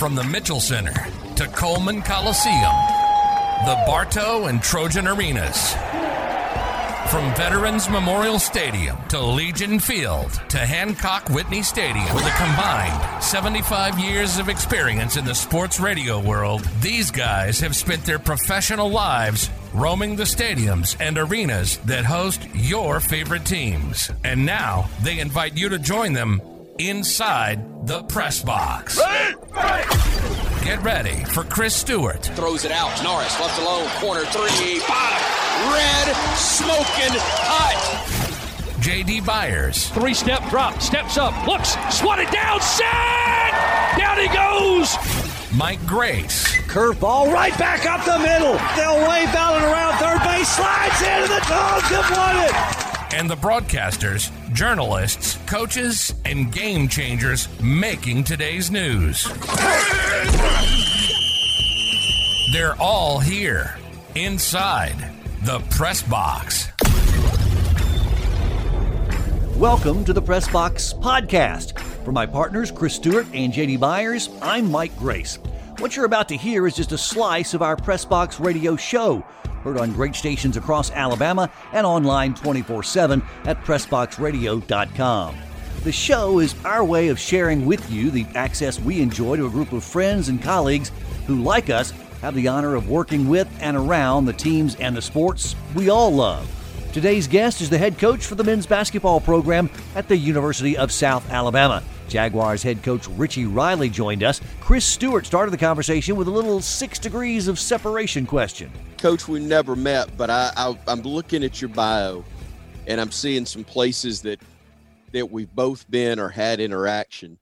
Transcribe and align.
From 0.00 0.14
the 0.14 0.24
Mitchell 0.24 0.60
Center 0.60 0.94
to 1.36 1.46
Coleman 1.48 2.00
Coliseum, 2.00 2.74
the 3.66 3.82
Bartow 3.86 4.46
and 4.46 4.62
Trojan 4.62 5.06
Arenas. 5.06 5.74
From 7.10 7.34
Veterans 7.34 7.86
Memorial 7.90 8.38
Stadium 8.38 8.96
to 9.10 9.20
Legion 9.20 9.78
Field 9.78 10.32
to 10.48 10.56
Hancock 10.56 11.28
Whitney 11.28 11.62
Stadium, 11.62 12.14
with 12.14 12.24
a 12.24 12.30
combined 12.30 13.22
75 13.22 13.98
years 13.98 14.38
of 14.38 14.48
experience 14.48 15.18
in 15.18 15.26
the 15.26 15.34
sports 15.34 15.78
radio 15.78 16.18
world, 16.18 16.62
these 16.80 17.10
guys 17.10 17.60
have 17.60 17.76
spent 17.76 18.02
their 18.06 18.18
professional 18.18 18.88
lives 18.88 19.50
roaming 19.74 20.16
the 20.16 20.24
stadiums 20.24 20.96
and 20.98 21.18
arenas 21.18 21.76
that 21.84 22.06
host 22.06 22.40
your 22.54 23.00
favorite 23.00 23.44
teams. 23.44 24.10
And 24.24 24.46
now 24.46 24.88
they 25.02 25.18
invite 25.18 25.58
you 25.58 25.68
to 25.68 25.78
join 25.78 26.14
them 26.14 26.40
inside 26.88 27.86
the 27.86 28.02
press 28.04 28.42
box. 28.42 28.98
Get 30.64 30.82
ready 30.82 31.24
for 31.24 31.44
Chris 31.44 31.74
Stewart, 31.74 32.24
Throws 32.36 32.64
it 32.64 32.72
out. 32.72 33.02
Norris 33.02 33.38
left 33.40 33.60
alone. 33.60 33.88
Corner 33.98 34.24
three. 34.26 34.80
Bottom. 34.88 35.72
Red. 35.72 36.14
Smoking 36.36 37.18
hot. 37.44 38.06
JD 38.80 39.26
Byers, 39.26 39.88
Three 39.90 40.14
step 40.14 40.48
drop, 40.48 40.80
steps 40.80 41.18
up, 41.18 41.46
looks, 41.46 41.76
swatted 41.94 42.30
down, 42.30 42.60
set! 42.62 43.52
Down 43.98 44.16
he 44.18 44.28
goes! 44.28 44.96
Mike 45.54 45.84
Grace, 45.86 46.46
Curveball 46.66 47.30
right 47.30 47.56
back 47.58 47.84
up 47.84 48.04
the 48.06 48.18
middle. 48.18 48.54
They'll 48.76 49.06
wave 49.06 49.34
out 49.34 49.60
it 49.60 49.64
around 49.64 49.98
third 49.98 50.22
base. 50.24 50.48
Slides 50.48 51.02
into 51.02 51.28
the 51.28 51.44
dogs 51.46 51.88
have 51.88 52.10
won 52.16 52.86
it. 52.86 52.89
And 53.12 53.28
the 53.28 53.36
broadcasters, 53.36 54.30
journalists, 54.52 55.38
coaches, 55.46 56.14
and 56.24 56.52
game 56.52 56.88
changers 56.88 57.48
making 57.60 58.24
today's 58.24 58.70
news. 58.70 59.24
They're 62.52 62.76
all 62.80 63.18
here 63.18 63.76
inside 64.14 64.96
the 65.42 65.60
press 65.70 66.02
box. 66.02 66.68
Welcome 69.56 70.04
to 70.04 70.12
the 70.12 70.22
Press 70.22 70.48
Box 70.48 70.94
Podcast. 70.94 71.78
For 72.04 72.12
my 72.12 72.26
partners, 72.26 72.70
Chris 72.70 72.94
Stewart 72.94 73.26
and 73.34 73.52
JD 73.52 73.78
Byers, 73.78 74.30
I'm 74.40 74.70
Mike 74.70 74.96
Grace. 74.96 75.36
What 75.78 75.96
you're 75.96 76.06
about 76.06 76.28
to 76.28 76.36
hear 76.36 76.66
is 76.66 76.76
just 76.76 76.92
a 76.92 76.98
slice 76.98 77.54
of 77.54 77.62
our 77.62 77.76
Press 77.76 78.04
Box 78.04 78.40
radio 78.40 78.76
show, 78.76 79.24
heard 79.62 79.78
on 79.78 79.92
great 79.92 80.14
stations 80.14 80.56
across 80.56 80.90
Alabama 80.90 81.50
and 81.72 81.86
online 81.86 82.34
24 82.34 82.82
7 82.82 83.22
at 83.44 83.62
PressBoxRadio.com. 83.64 85.36
The 85.82 85.92
show 85.92 86.40
is 86.40 86.54
our 86.64 86.84
way 86.84 87.08
of 87.08 87.18
sharing 87.18 87.64
with 87.64 87.90
you 87.90 88.10
the 88.10 88.26
access 88.34 88.78
we 88.78 89.00
enjoy 89.00 89.36
to 89.36 89.46
a 89.46 89.50
group 89.50 89.72
of 89.72 89.82
friends 89.82 90.28
and 90.28 90.42
colleagues 90.42 90.92
who, 91.26 91.42
like 91.42 91.70
us, 91.70 91.92
have 92.20 92.34
the 92.34 92.48
honor 92.48 92.74
of 92.74 92.90
working 92.90 93.28
with 93.28 93.48
and 93.60 93.76
around 93.76 94.26
the 94.26 94.32
teams 94.32 94.74
and 94.76 94.94
the 94.94 95.00
sports 95.00 95.56
we 95.74 95.88
all 95.88 96.12
love. 96.12 96.46
Today's 96.92 97.26
guest 97.26 97.60
is 97.60 97.70
the 97.70 97.78
head 97.78 97.98
coach 97.98 98.26
for 98.26 98.34
the 98.34 98.44
men's 98.44 98.66
basketball 98.66 99.20
program 99.20 99.70
at 99.94 100.08
the 100.08 100.16
University 100.16 100.76
of 100.76 100.92
South 100.92 101.30
Alabama. 101.30 101.82
Jaguars 102.10 102.62
head 102.62 102.82
coach 102.82 103.08
Richie 103.08 103.46
Riley 103.46 103.88
joined 103.88 104.22
us. 104.22 104.40
Chris 104.60 104.84
Stewart 104.84 105.24
started 105.24 105.52
the 105.52 105.58
conversation 105.58 106.16
with 106.16 106.28
a 106.28 106.30
little 106.30 106.60
six 106.60 106.98
degrees 106.98 107.48
of 107.48 107.58
separation 107.58 108.26
question. 108.26 108.70
Coach, 108.98 109.28
we 109.28 109.40
never 109.40 109.74
met, 109.74 110.14
but 110.16 110.28
I, 110.28 110.52
I 110.56 110.78
I'm 110.86 111.02
looking 111.02 111.44
at 111.44 111.62
your 111.62 111.70
bio, 111.70 112.24
and 112.86 113.00
I'm 113.00 113.12
seeing 113.12 113.46
some 113.46 113.64
places 113.64 114.20
that 114.22 114.40
that 115.12 115.30
we've 115.30 115.54
both 115.54 115.88
been 115.90 116.18
or 116.18 116.28
had 116.28 116.60
interaction. 116.60 117.38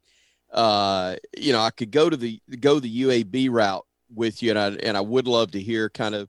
Uh, 0.52 1.16
you 1.36 1.52
know, 1.52 1.60
I 1.60 1.70
could 1.70 1.90
go 1.90 2.08
to 2.08 2.16
the 2.16 2.40
go 2.60 2.78
the 2.78 3.02
UAB 3.02 3.50
route 3.50 3.86
with 4.14 4.42
you, 4.42 4.50
and 4.50 4.58
I 4.58 4.68
and 4.68 4.96
I 4.96 5.00
would 5.00 5.26
love 5.26 5.50
to 5.52 5.60
hear 5.60 5.88
kind 5.90 6.14
of 6.14 6.28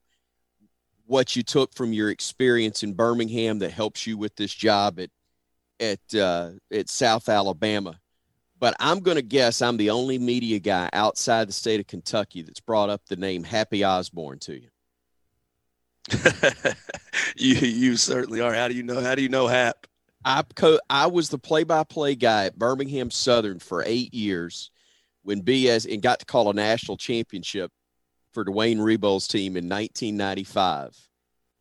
what 1.06 1.36
you 1.36 1.44
took 1.44 1.74
from 1.74 1.92
your 1.92 2.10
experience 2.10 2.84
in 2.84 2.94
Birmingham 2.94 3.60
that 3.60 3.72
helps 3.72 4.06
you 4.06 4.18
with 4.18 4.36
this 4.36 4.54
job 4.54 5.00
at 5.00 5.10
at 5.80 6.20
uh, 6.20 6.52
at 6.72 6.90
South 6.90 7.30
Alabama. 7.30 8.00
But 8.60 8.76
I'm 8.80 9.00
going 9.00 9.16
to 9.16 9.22
guess 9.22 9.62
I'm 9.62 9.78
the 9.78 9.90
only 9.90 10.20
media 10.20 10.60
guy 10.60 10.90
outside 10.92 11.48
the 11.48 11.54
state 11.54 11.80
of 11.80 11.88
Kentucky 11.88 12.42
that's 12.42 12.60
brought 12.60 12.90
up 12.90 13.06
the 13.06 13.16
name 13.16 13.44
Happy 13.44 13.86
Osborne 13.86 14.40
to 14.40 14.60
you. 14.60 14.68
you 17.36 17.56
you 17.56 17.96
certainly 17.96 18.42
are. 18.42 18.54
How 18.54 18.68
do 18.68 18.74
you 18.74 18.84
know? 18.84 19.00
How 19.00 19.16
do 19.16 19.22
you 19.22 19.30
know 19.30 19.48
Hap? 19.48 19.88
I 20.26 20.44
co- 20.56 20.80
I 20.90 21.08
was 21.08 21.30
the 21.30 21.38
play-by-play 21.38 22.16
guy 22.16 22.46
at 22.46 22.60
Birmingham 22.60 23.12
Southern 23.12 23.60
for 23.60 23.84
eight 23.86 24.14
years 24.14 24.72
when 25.24 25.44
BS 25.44 25.92
and 25.92 26.02
got 26.02 26.20
to 26.20 26.26
call 26.26 26.50
a 26.50 26.54
national 26.54 26.98
championship 26.98 27.72
for 28.34 28.44
Duane 28.44 28.80
Reboul's 28.80 29.28
team 29.28 29.56
in 29.56 29.70
1995. 29.70 30.98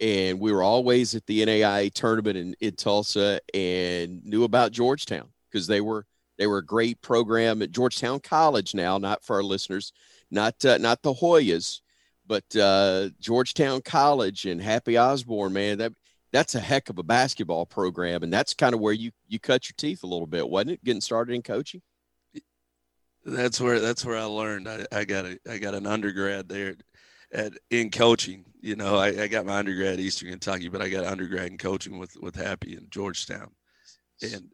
And 0.00 0.40
we 0.40 0.52
were 0.52 0.62
always 0.62 1.14
at 1.14 1.26
the 1.26 1.42
NAIA 1.42 1.92
tournament 1.92 2.36
in, 2.36 2.54
in 2.60 2.76
Tulsa 2.76 3.40
and 3.52 4.24
knew 4.24 4.44
about 4.44 4.72
Georgetown 4.72 5.28
because 5.50 5.66
they 5.66 5.80
were 5.80 6.06
they 6.38 6.46
were 6.46 6.58
a 6.58 6.64
great 6.64 7.02
program 7.02 7.60
at 7.62 7.72
Georgetown 7.72 8.20
College 8.20 8.74
now, 8.74 8.96
not 8.96 9.24
for 9.24 9.36
our 9.36 9.42
listeners, 9.42 9.92
not 10.30 10.64
uh, 10.64 10.78
not 10.78 11.02
the 11.02 11.14
Hoyas, 11.14 11.80
but 12.26 12.44
uh, 12.56 13.08
Georgetown 13.20 13.82
College 13.82 14.46
and 14.46 14.62
Happy 14.62 14.96
Osborne, 14.96 15.52
man, 15.52 15.78
that 15.78 15.92
that's 16.32 16.54
a 16.54 16.60
heck 16.60 16.90
of 16.90 16.98
a 16.98 17.02
basketball 17.02 17.66
program, 17.66 18.22
and 18.22 18.32
that's 18.32 18.54
kind 18.54 18.74
of 18.74 18.80
where 18.80 18.92
you 18.92 19.10
you 19.26 19.40
cut 19.40 19.68
your 19.68 19.74
teeth 19.76 20.02
a 20.04 20.06
little 20.06 20.26
bit, 20.26 20.48
wasn't 20.48 20.72
it? 20.72 20.84
Getting 20.84 21.00
started 21.00 21.34
in 21.34 21.42
coaching. 21.42 21.82
That's 23.24 23.60
where 23.60 23.80
that's 23.80 24.04
where 24.04 24.16
I 24.16 24.24
learned. 24.24 24.68
I, 24.68 24.86
I 24.92 25.04
got 25.04 25.24
a 25.24 25.38
I 25.48 25.58
got 25.58 25.74
an 25.74 25.86
undergrad 25.86 26.48
there 26.48 26.76
at 27.32 27.52
in 27.70 27.90
coaching. 27.90 28.44
You 28.60 28.76
know, 28.76 28.96
I, 28.96 29.22
I 29.22 29.28
got 29.28 29.46
my 29.46 29.56
undergrad 29.56 29.94
at 29.94 30.00
Eastern 30.00 30.30
Kentucky, 30.30 30.68
but 30.68 30.82
I 30.82 30.88
got 30.88 31.04
undergrad 31.04 31.46
in 31.46 31.58
coaching 31.58 31.98
with 31.98 32.16
with 32.20 32.36
Happy 32.36 32.76
in 32.76 32.88
Georgetown, 32.90 33.50
and 34.22 34.50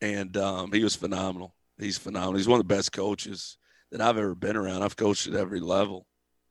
and 0.00 0.36
um, 0.36 0.72
he 0.72 0.82
was 0.82 0.96
phenomenal. 0.96 1.54
He's 1.78 1.98
phenomenal. 1.98 2.36
He's 2.36 2.48
one 2.48 2.60
of 2.60 2.66
the 2.66 2.74
best 2.74 2.92
coaches 2.92 3.58
that 3.90 4.00
I've 4.00 4.18
ever 4.18 4.34
been 4.34 4.56
around. 4.56 4.82
I've 4.82 4.96
coached 4.96 5.26
at 5.26 5.34
every 5.34 5.60
level, 5.60 6.06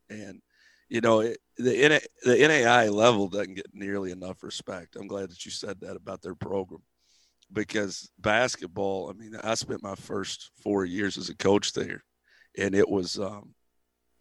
and 0.10 0.42
you 0.90 1.02
know 1.02 1.22
it, 1.22 1.40
the 1.58 1.90
NA, 1.90 2.00
the 2.24 2.38
NAIA 2.38 2.92
level 2.92 3.28
doesn't 3.28 3.56
get 3.56 3.68
nearly 3.74 4.12
enough 4.12 4.44
respect. 4.44 4.96
I'm 4.96 5.08
glad 5.08 5.30
that 5.32 5.46
you 5.46 5.52
said 5.52 5.80
that 5.82 5.96
about 5.96 6.22
their 6.22 6.36
program 6.36 6.82
because 7.52 8.10
basketball. 8.20 9.10
I 9.10 9.14
mean, 9.14 9.36
I 9.44 9.56
spent 9.56 9.84
my 9.84 9.96
first 9.96 10.52
four 10.62 10.86
years 10.86 11.18
as 11.18 11.30
a 11.30 11.36
coach 11.36 11.74
there, 11.74 12.04
and 12.58 12.76
it 12.76 12.88
was 12.88 13.20
um, 13.20 13.54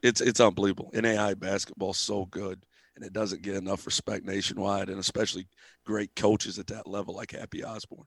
it's 0.03 0.21
it's 0.21 0.41
unbelievable. 0.41 0.91
NAIA 0.95 1.39
basketball 1.39 1.93
so 1.93 2.27
good, 2.27 2.63
and 2.97 3.05
it 3.05 3.13
doesn't 3.13 3.43
get 3.43 3.57
enough 3.57 3.87
respect 3.87 4.25
nationwide, 4.25 4.89
and 4.89 4.99
especially 4.99 5.49
great 5.85 6.15
coaches 6.17 6.59
at 6.59 6.67
that 6.69 6.87
level 6.87 7.15
like 7.15 7.33
Happy 7.33 7.65
Osborne. 7.65 8.07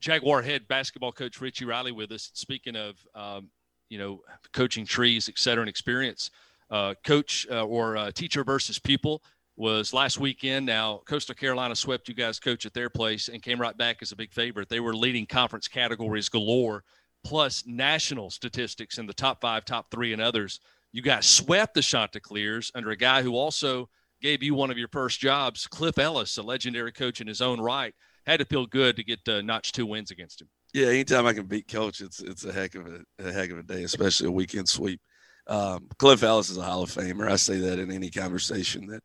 Jaguar 0.00 0.42
head 0.42 0.68
basketball 0.68 1.12
coach 1.12 1.40
Richie 1.40 1.64
Riley 1.64 1.92
with 1.92 2.12
us. 2.12 2.30
Speaking 2.34 2.76
of, 2.76 2.96
um, 3.14 3.50
you 3.88 3.98
know, 3.98 4.20
coaching 4.52 4.86
trees, 4.86 5.28
et 5.28 5.38
cetera, 5.38 5.62
and 5.62 5.68
experience, 5.68 6.30
uh, 6.70 6.94
coach 7.04 7.46
uh, 7.50 7.64
or 7.64 7.96
uh, 7.96 8.10
teacher 8.10 8.44
versus 8.44 8.78
pupil 8.78 9.22
was 9.56 9.92
last 9.92 10.18
weekend. 10.18 10.66
Now, 10.66 11.00
Coastal 11.06 11.34
Carolina 11.34 11.76
swept 11.76 12.08
you 12.08 12.14
guys 12.14 12.40
coach 12.40 12.66
at 12.66 12.74
their 12.74 12.90
place 12.90 13.28
and 13.28 13.42
came 13.42 13.60
right 13.60 13.76
back 13.76 13.98
as 14.02 14.10
a 14.10 14.16
big 14.16 14.32
favorite. 14.32 14.68
They 14.68 14.80
were 14.80 14.96
leading 14.96 15.26
conference 15.26 15.68
categories 15.68 16.28
galore, 16.28 16.82
plus 17.22 17.64
national 17.66 18.30
statistics 18.30 18.98
in 18.98 19.06
the 19.06 19.14
top 19.14 19.40
five, 19.40 19.64
top 19.64 19.90
three, 19.90 20.12
and 20.12 20.20
others. 20.20 20.60
You 20.92 21.02
guys 21.02 21.26
swept 21.26 21.74
the 21.74 21.82
Chanticleers 21.82 22.72
under 22.74 22.90
a 22.90 22.96
guy 22.96 23.22
who 23.22 23.36
also 23.36 23.88
gave 24.20 24.42
you 24.42 24.54
one 24.54 24.70
of 24.70 24.78
your 24.78 24.88
first 24.88 25.20
jobs, 25.20 25.66
Cliff 25.66 25.98
Ellis, 25.98 26.36
a 26.38 26.42
legendary 26.42 26.92
coach 26.92 27.20
in 27.20 27.26
his 27.26 27.40
own 27.40 27.60
right. 27.60 27.94
Had 28.26 28.40
to 28.40 28.46
feel 28.46 28.66
good 28.66 28.96
to 28.96 29.04
get 29.04 29.20
uh, 29.28 29.42
notch 29.42 29.72
two 29.72 29.86
wins 29.86 30.10
against 30.10 30.40
him. 30.40 30.48
Yeah, 30.72 30.88
anytime 30.88 31.26
I 31.26 31.34
can 31.34 31.46
beat 31.46 31.68
coach, 31.68 32.00
it's 32.00 32.20
it's 32.20 32.44
a 32.44 32.52
heck 32.52 32.74
of 32.74 32.86
a, 32.86 33.00
a 33.18 33.32
heck 33.32 33.50
of 33.50 33.58
a 33.58 33.62
day, 33.62 33.84
especially 33.84 34.28
a 34.28 34.32
weekend 34.32 34.68
sweep. 34.68 35.00
Um, 35.46 35.88
Cliff 35.98 36.22
Ellis 36.22 36.50
is 36.50 36.56
a 36.56 36.62
Hall 36.62 36.82
of 36.82 36.90
Famer. 36.90 37.30
I 37.30 37.36
say 37.36 37.58
that 37.58 37.78
in 37.78 37.90
any 37.90 38.10
conversation 38.10 38.86
that 38.86 39.02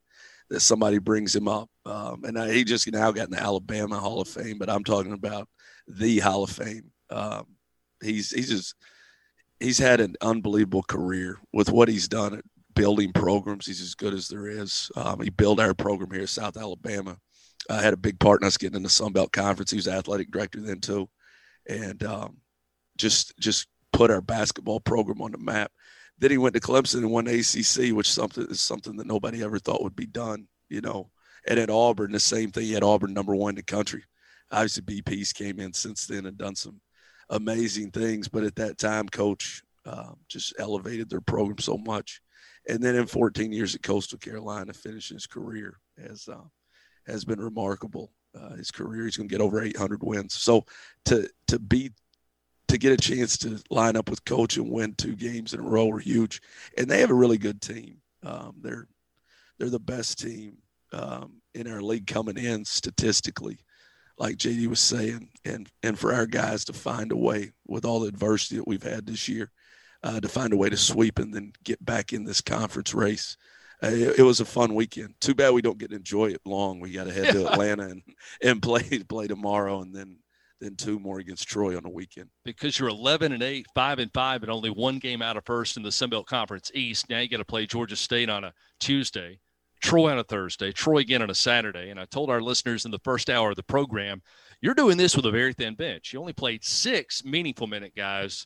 that 0.49 0.61
somebody 0.61 0.97
brings 0.97 1.35
him 1.35 1.47
up. 1.47 1.69
Um, 1.85 2.23
and 2.23 2.39
I, 2.39 2.51
he 2.51 2.63
just 2.63 2.91
now 2.91 3.11
got 3.11 3.25
in 3.25 3.31
the 3.31 3.41
Alabama 3.41 3.99
Hall 3.99 4.21
of 4.21 4.27
Fame, 4.27 4.57
but 4.57 4.69
I'm 4.69 4.83
talking 4.83 5.13
about 5.13 5.47
the 5.87 6.19
Hall 6.19 6.43
of 6.43 6.49
Fame. 6.49 6.91
Um, 7.09 7.45
he's 8.01 8.31
he's 8.31 8.49
just 8.49 8.75
he's 9.59 9.77
had 9.77 9.99
an 9.99 10.15
unbelievable 10.21 10.83
career 10.83 11.37
with 11.53 11.71
what 11.71 11.87
he's 11.87 12.07
done 12.07 12.35
at 12.35 12.45
building 12.75 13.11
programs. 13.13 13.65
He's 13.65 13.81
as 13.81 13.95
good 13.95 14.13
as 14.13 14.27
there 14.27 14.47
is. 14.47 14.89
Um, 14.95 15.21
he 15.21 15.29
built 15.29 15.59
our 15.59 15.73
program 15.73 16.11
here 16.11 16.23
at 16.23 16.29
South 16.29 16.57
Alabama. 16.57 17.17
I 17.69 17.81
had 17.81 17.93
a 17.93 17.97
big 17.97 18.19
part 18.19 18.41
in 18.41 18.47
us 18.47 18.57
getting 18.57 18.77
in 18.77 18.83
the 18.83 18.89
Sun 18.89 19.13
Belt 19.13 19.31
Conference. 19.31 19.71
He 19.71 19.77
was 19.77 19.87
athletic 19.87 20.31
director 20.31 20.59
then 20.59 20.79
too, 20.79 21.09
and 21.67 22.03
um, 22.03 22.37
just 22.97 23.37
just 23.39 23.67
put 23.93 24.11
our 24.11 24.21
basketball 24.21 24.79
program 24.79 25.21
on 25.21 25.31
the 25.31 25.37
map. 25.37 25.71
Then 26.17 26.31
he 26.31 26.37
went 26.37 26.53
to 26.55 26.61
Clemson 26.61 26.99
and 26.99 27.11
won 27.11 27.27
ACC, 27.27 27.95
which 27.95 28.11
something 28.11 28.45
is 28.49 28.61
something 28.61 28.97
that 28.97 29.07
nobody 29.07 29.43
ever 29.43 29.59
thought 29.59 29.83
would 29.83 29.95
be 29.95 30.07
done. 30.07 30.47
You 30.69 30.81
know, 30.81 31.09
and 31.47 31.59
at 31.59 31.69
Auburn, 31.69 32.11
the 32.11 32.19
same 32.19 32.51
thing. 32.51 32.65
He 32.65 32.73
had 32.73 32.83
Auburn 32.83 33.13
number 33.13 33.35
one 33.35 33.51
in 33.51 33.55
the 33.55 33.63
country. 33.63 34.03
Obviously, 34.51 34.83
BP's 34.83 35.33
came 35.33 35.59
in 35.59 35.73
since 35.73 36.05
then 36.07 36.25
and 36.25 36.37
done 36.37 36.55
some 36.55 36.81
amazing 37.29 37.91
things. 37.91 38.27
But 38.27 38.43
at 38.43 38.55
that 38.55 38.77
time, 38.77 39.07
Coach, 39.07 39.63
um, 39.85 40.17
just 40.27 40.53
elevated 40.59 41.09
their 41.09 41.21
program 41.21 41.59
so 41.59 41.77
much. 41.77 42.21
And 42.67 42.81
then 42.81 42.95
in 42.95 43.05
14 43.05 43.51
years 43.51 43.75
at 43.75 43.83
Coastal 43.83 44.19
Carolina, 44.19 44.73
finishing 44.73 45.15
his 45.15 45.27
career 45.27 45.77
as 45.97 46.27
uh, 46.27 46.43
has 47.09 47.25
been 47.25 47.41
remarkable. 47.41 48.11
Uh, 48.39 48.55
his 48.55 48.71
career, 48.71 49.05
he's 49.05 49.17
going 49.17 49.27
to 49.27 49.33
get 49.33 49.41
over 49.41 49.61
800 49.61 50.03
wins. 50.03 50.35
So 50.35 50.65
to 51.05 51.29
to 51.47 51.59
be 51.59 51.91
to 52.67 52.77
get 52.77 52.93
a 52.93 52.97
chance 52.97 53.37
to 53.39 53.59
line 53.71 53.95
up 53.95 54.09
with 54.09 54.25
coach 54.25 54.57
and 54.57 54.69
win 54.69 54.93
two 54.93 55.15
games 55.15 55.53
in 55.53 55.59
a 55.59 55.63
row 55.63 55.89
are 55.89 55.99
huge. 55.99 56.41
And 56.77 56.87
they 56.87 57.01
have 57.01 57.09
a 57.09 57.15
really 57.15 57.39
good 57.39 57.61
team. 57.61 57.97
Um, 58.23 58.55
they're 58.61 58.87
they're 59.57 59.69
the 59.69 59.79
best 59.79 60.19
team 60.19 60.57
um, 60.93 61.41
in 61.53 61.67
our 61.67 61.81
league 61.81 62.07
coming 62.07 62.37
in 62.37 62.65
statistically, 62.65 63.59
like 64.17 64.37
JD 64.37 64.67
was 64.67 64.79
saying, 64.79 65.29
and 65.45 65.69
and 65.83 65.97
for 65.97 66.13
our 66.13 66.25
guys 66.25 66.65
to 66.65 66.73
find 66.73 67.11
a 67.11 67.17
way 67.17 67.51
with 67.67 67.85
all 67.85 67.99
the 67.99 68.07
adversity 68.07 68.57
that 68.57 68.67
we've 68.67 68.83
had 68.83 69.05
this 69.05 69.27
year, 69.27 69.51
uh, 70.03 70.19
to 70.19 70.27
find 70.27 70.53
a 70.53 70.57
way 70.57 70.69
to 70.69 70.77
sweep 70.77 71.19
and 71.19 71.33
then 71.33 71.53
get 71.63 71.83
back 71.83 72.13
in 72.13 72.23
this 72.23 72.41
conference 72.41 72.93
race. 72.93 73.37
It, 73.81 74.19
it, 74.19 74.23
was 74.23 74.41
a 74.41 74.45
fun 74.45 74.75
weekend. 74.75 75.13
Too 75.21 75.33
bad 75.33 75.51
we 75.51 75.61
don't 75.61 75.77
get 75.77 75.91
to 75.91 75.95
enjoy 75.95 76.27
it 76.27 76.41
long. 76.45 76.79
We 76.79 76.91
got 76.91 77.05
to 77.05 77.13
head 77.13 77.33
to 77.33 77.47
Atlanta 77.51 77.83
and, 77.83 78.01
and 78.43 78.61
play 78.61 78.83
play 79.07 79.27
tomorrow, 79.27 79.81
and 79.81 79.95
then 79.95 80.17
then 80.59 80.75
two 80.75 80.99
more 80.99 81.19
against 81.19 81.47
Troy 81.47 81.77
on 81.77 81.83
the 81.83 81.89
weekend. 81.89 82.29
Because 82.43 82.77
you're 82.77 82.89
11 82.89 83.31
and 83.31 83.41
8, 83.41 83.65
5 83.73 83.99
and 83.99 84.11
5, 84.13 84.43
and 84.43 84.51
only 84.51 84.69
one 84.69 84.99
game 84.99 85.21
out 85.21 85.37
of 85.37 85.45
first 85.45 85.77
in 85.77 85.83
the 85.83 85.91
Sun 85.91 86.09
Belt 86.09 86.27
Conference 86.27 86.69
East. 86.73 87.09
Now 87.09 87.19
you 87.19 87.29
got 87.29 87.37
to 87.37 87.45
play 87.45 87.65
Georgia 87.65 87.95
State 87.95 88.29
on 88.29 88.43
a 88.43 88.53
Tuesday, 88.79 89.39
Troy 89.81 90.11
on 90.11 90.19
a 90.19 90.23
Thursday, 90.23 90.71
Troy 90.71 90.97
again 90.97 91.21
on 91.21 91.29
a 91.29 91.35
Saturday. 91.35 91.89
And 91.89 91.99
I 91.99 92.05
told 92.05 92.29
our 92.29 92.41
listeners 92.41 92.85
in 92.85 92.91
the 92.91 92.99
first 92.99 93.29
hour 93.29 93.51
of 93.51 93.55
the 93.55 93.63
program, 93.63 94.21
you're 94.61 94.73
doing 94.73 94.97
this 94.97 95.15
with 95.15 95.25
a 95.25 95.31
very 95.31 95.53
thin 95.53 95.75
bench. 95.75 96.11
You 96.11 96.19
only 96.19 96.33
played 96.33 96.63
six 96.63 97.23
meaningful 97.23 97.67
minute 97.67 97.93
guys 97.95 98.45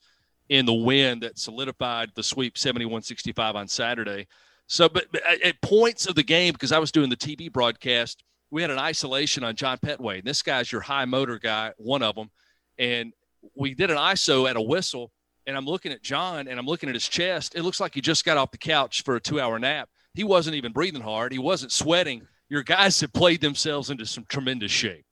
in 0.49 0.65
the 0.65 0.73
win 0.73 1.19
that 1.21 1.39
solidified 1.39 2.11
the 2.15 2.23
sweep 2.23 2.57
71 2.57 3.01
65 3.01 3.55
on 3.55 3.67
Saturday. 3.67 4.27
So, 4.67 4.89
but, 4.89 5.05
but 5.11 5.23
uh, 5.23 5.35
at 5.43 5.61
points 5.61 6.07
of 6.07 6.15
the 6.15 6.23
game, 6.23 6.53
because 6.53 6.71
I 6.71 6.79
was 6.79 6.91
doing 6.91 7.09
the 7.09 7.17
TV 7.17 7.51
broadcast, 7.51 8.23
we 8.49 8.61
had 8.61 8.71
an 8.71 8.79
isolation 8.79 9.43
on 9.43 9.55
John 9.55 9.77
Petway. 9.77 10.19
And 10.19 10.23
this 10.23 10.41
guy's 10.41 10.71
your 10.71 10.81
high 10.81 11.05
motor 11.05 11.39
guy, 11.39 11.73
one 11.77 12.03
of 12.03 12.15
them. 12.15 12.29
And 12.77 13.13
we 13.55 13.73
did 13.73 13.91
an 13.91 13.97
ISO 13.97 14.49
at 14.49 14.55
a 14.55 14.61
whistle. 14.61 15.11
And 15.45 15.57
I'm 15.57 15.65
looking 15.65 15.91
at 15.91 16.01
John 16.01 16.47
and 16.47 16.59
I'm 16.59 16.65
looking 16.65 16.87
at 16.87 16.95
his 16.95 17.07
chest. 17.07 17.55
It 17.55 17.63
looks 17.63 17.79
like 17.79 17.93
he 17.93 18.01
just 18.01 18.23
got 18.23 18.37
off 18.37 18.51
the 18.51 18.57
couch 18.57 19.03
for 19.03 19.15
a 19.15 19.19
two 19.19 19.41
hour 19.41 19.59
nap. 19.59 19.89
He 20.13 20.23
wasn't 20.23 20.55
even 20.55 20.71
breathing 20.71 21.01
hard, 21.01 21.31
he 21.31 21.39
wasn't 21.39 21.71
sweating. 21.71 22.27
Your 22.49 22.63
guys 22.63 23.01
have 23.01 23.11
played 23.13 23.41
themselves 23.41 23.89
into 23.89 24.05
some 24.05 24.25
tremendous 24.29 24.71
shape. 24.71 25.05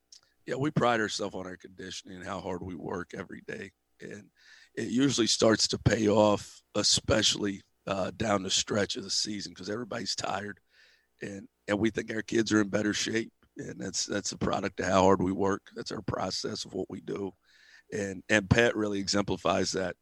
Yeah, 0.45 0.55
we 0.55 0.69
pride 0.69 0.99
ourselves 0.99 1.35
on 1.35 1.47
our 1.47 1.57
conditioning 1.57 2.17
and 2.17 2.25
how 2.25 2.39
hard 2.39 2.61
we 2.61 2.75
work 2.75 3.11
every 3.15 3.41
day. 3.47 3.71
And 3.99 4.25
it 4.75 4.89
usually 4.89 5.27
starts 5.27 5.67
to 5.69 5.79
pay 5.79 6.07
off, 6.07 6.61
especially 6.75 7.61
uh, 7.87 8.11
down 8.15 8.43
the 8.43 8.49
stretch 8.49 8.95
of 8.95 9.03
the 9.03 9.09
season 9.09 9.51
because 9.51 9.69
everybody's 9.69 10.15
tired 10.15 10.59
and 11.21 11.47
and 11.67 11.79
we 11.79 11.89
think 11.89 12.13
our 12.13 12.21
kids 12.21 12.51
are 12.51 12.61
in 12.61 12.69
better 12.69 12.93
shape 12.93 13.31
and 13.57 13.79
that's 13.79 14.05
that's 14.05 14.31
a 14.31 14.37
product 14.37 14.79
of 14.79 14.85
how 14.85 15.03
hard 15.03 15.21
we 15.21 15.31
work. 15.31 15.61
That's 15.75 15.91
our 15.91 16.01
process 16.01 16.65
of 16.65 16.73
what 16.73 16.89
we 16.89 17.01
do. 17.01 17.31
And 17.91 18.23
and 18.29 18.49
Pat 18.49 18.75
really 18.75 18.99
exemplifies 18.99 19.71
that. 19.73 19.95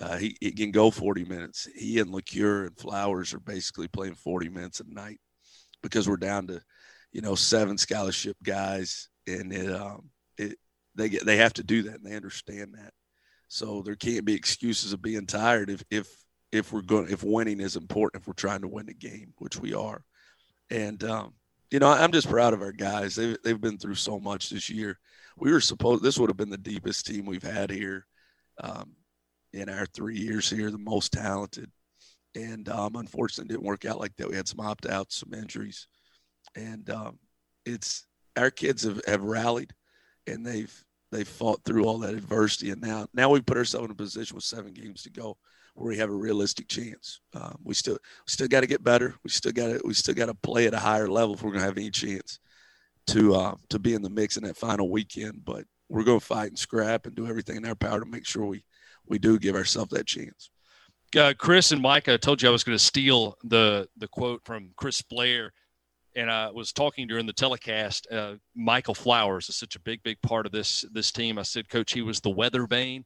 Uh, 0.00 0.16
he, 0.16 0.36
he 0.40 0.52
can 0.52 0.70
go 0.70 0.92
40 0.92 1.24
minutes. 1.24 1.68
He 1.74 1.98
and 1.98 2.12
Locure 2.12 2.66
and 2.68 2.78
Flowers 2.78 3.34
are 3.34 3.40
basically 3.40 3.88
playing 3.88 4.14
40 4.14 4.48
minutes 4.48 4.78
a 4.78 4.84
night 4.86 5.18
because 5.82 6.08
we're 6.08 6.16
down 6.16 6.46
to 6.48 6.60
you 7.12 7.20
know 7.20 7.34
seven 7.34 7.76
scholarship 7.78 8.36
guys 8.42 9.08
and 9.26 9.52
it 9.52 9.72
um 9.72 10.10
it 10.36 10.56
they 10.94 11.08
get 11.08 11.24
they 11.26 11.38
have 11.38 11.54
to 11.54 11.64
do 11.64 11.82
that 11.82 11.94
and 11.94 12.04
they 12.04 12.16
understand 12.16 12.74
that. 12.74 12.92
So 13.48 13.82
there 13.82 13.96
can't 13.96 14.24
be 14.24 14.34
excuses 14.34 14.92
of 14.92 15.02
being 15.02 15.26
tired 15.26 15.70
if 15.70 15.82
if 15.90 16.08
if 16.52 16.72
we're 16.72 16.82
going 16.82 17.08
if 17.10 17.22
winning 17.22 17.60
is 17.60 17.76
important 17.76 18.22
if 18.22 18.26
we're 18.26 18.34
trying 18.34 18.60
to 18.60 18.68
win 18.68 18.86
the 18.86 18.94
game 18.94 19.32
which 19.38 19.58
we 19.58 19.74
are 19.74 20.02
and 20.70 21.04
um, 21.04 21.34
you 21.70 21.78
know, 21.78 21.88
I'm 21.88 22.12
just 22.12 22.30
proud 22.30 22.54
of 22.54 22.62
our 22.62 22.72
guys. 22.72 23.14
They've 23.14 23.36
they've 23.44 23.60
been 23.60 23.78
through 23.78 23.96
so 23.96 24.18
much 24.18 24.50
this 24.50 24.70
year. 24.70 24.98
We 25.36 25.52
were 25.52 25.60
supposed 25.60 26.02
this 26.02 26.18
would 26.18 26.30
have 26.30 26.36
been 26.36 26.50
the 26.50 26.56
deepest 26.56 27.06
team 27.06 27.26
we've 27.26 27.42
had 27.42 27.70
here 27.70 28.06
um, 28.62 28.92
in 29.52 29.68
our 29.68 29.86
three 29.86 30.18
years 30.18 30.48
here, 30.48 30.70
the 30.70 30.78
most 30.78 31.12
talented. 31.12 31.70
And 32.34 32.68
um, 32.68 32.96
unfortunately, 32.96 33.52
didn't 33.52 33.66
work 33.66 33.84
out 33.84 34.00
like 34.00 34.14
that. 34.16 34.28
We 34.28 34.36
had 34.36 34.48
some 34.48 34.60
opt 34.60 34.86
outs, 34.86 35.16
some 35.16 35.34
injuries, 35.34 35.88
and 36.54 36.88
um, 36.90 37.18
it's 37.66 38.06
our 38.36 38.50
kids 38.50 38.84
have, 38.84 39.00
have 39.06 39.22
rallied, 39.22 39.72
and 40.26 40.46
they've 40.46 40.84
they've 41.10 41.28
fought 41.28 41.64
through 41.64 41.84
all 41.84 41.98
that 41.98 42.14
adversity, 42.14 42.70
and 42.70 42.80
now 42.80 43.06
now 43.12 43.28
we 43.28 43.40
put 43.40 43.56
ourselves 43.58 43.86
in 43.86 43.90
a 43.90 43.94
position 43.94 44.34
with 44.34 44.44
seven 44.44 44.72
games 44.72 45.02
to 45.02 45.10
go 45.10 45.36
we 45.78 45.96
have 45.96 46.10
a 46.10 46.14
realistic 46.14 46.68
chance. 46.68 47.20
Um, 47.34 47.58
we 47.62 47.74
still 47.74 47.98
still 48.26 48.48
got 48.48 48.60
to 48.60 48.66
get 48.66 48.82
better. 48.82 49.14
We 49.22 49.30
still 49.30 49.52
got 49.52 49.68
to 49.68 49.80
we 49.84 49.94
still 49.94 50.14
got 50.14 50.26
to 50.26 50.34
play 50.34 50.66
at 50.66 50.74
a 50.74 50.78
higher 50.78 51.08
level 51.08 51.34
if 51.34 51.42
we're 51.42 51.50
going 51.50 51.60
to 51.60 51.66
have 51.66 51.78
any 51.78 51.90
chance 51.90 52.40
to 53.08 53.34
uh, 53.34 53.54
to 53.70 53.78
be 53.78 53.94
in 53.94 54.02
the 54.02 54.10
mix 54.10 54.36
in 54.36 54.44
that 54.44 54.56
final 54.56 54.90
weekend. 54.90 55.44
But 55.44 55.64
we're 55.88 56.04
going 56.04 56.20
to 56.20 56.26
fight 56.26 56.48
and 56.48 56.58
scrap 56.58 57.06
and 57.06 57.14
do 57.14 57.26
everything 57.26 57.56
in 57.56 57.66
our 57.66 57.74
power 57.74 58.00
to 58.00 58.06
make 58.06 58.26
sure 58.26 58.44
we 58.44 58.64
we 59.06 59.18
do 59.18 59.38
give 59.38 59.54
ourselves 59.54 59.90
that 59.90 60.06
chance. 60.06 60.50
Uh, 61.16 61.32
Chris 61.38 61.72
and 61.72 61.80
Mike, 61.80 62.08
I 62.08 62.18
told 62.18 62.42
you 62.42 62.48
I 62.48 62.52
was 62.52 62.64
going 62.64 62.76
to 62.76 62.84
steal 62.84 63.36
the 63.44 63.88
the 63.96 64.08
quote 64.08 64.42
from 64.44 64.70
Chris 64.76 65.00
Blair, 65.00 65.52
and 66.16 66.30
I 66.30 66.50
was 66.50 66.72
talking 66.72 67.06
during 67.06 67.26
the 67.26 67.32
telecast. 67.32 68.06
Uh, 68.10 68.34
Michael 68.54 68.94
Flowers 68.94 69.48
is 69.48 69.56
such 69.56 69.76
a 69.76 69.80
big, 69.80 70.02
big 70.02 70.20
part 70.22 70.44
of 70.44 70.52
this 70.52 70.84
this 70.92 71.12
team. 71.12 71.38
I 71.38 71.42
said, 71.42 71.68
Coach, 71.68 71.92
he 71.92 72.02
was 72.02 72.20
the 72.20 72.30
weather 72.30 72.66
vane 72.66 73.04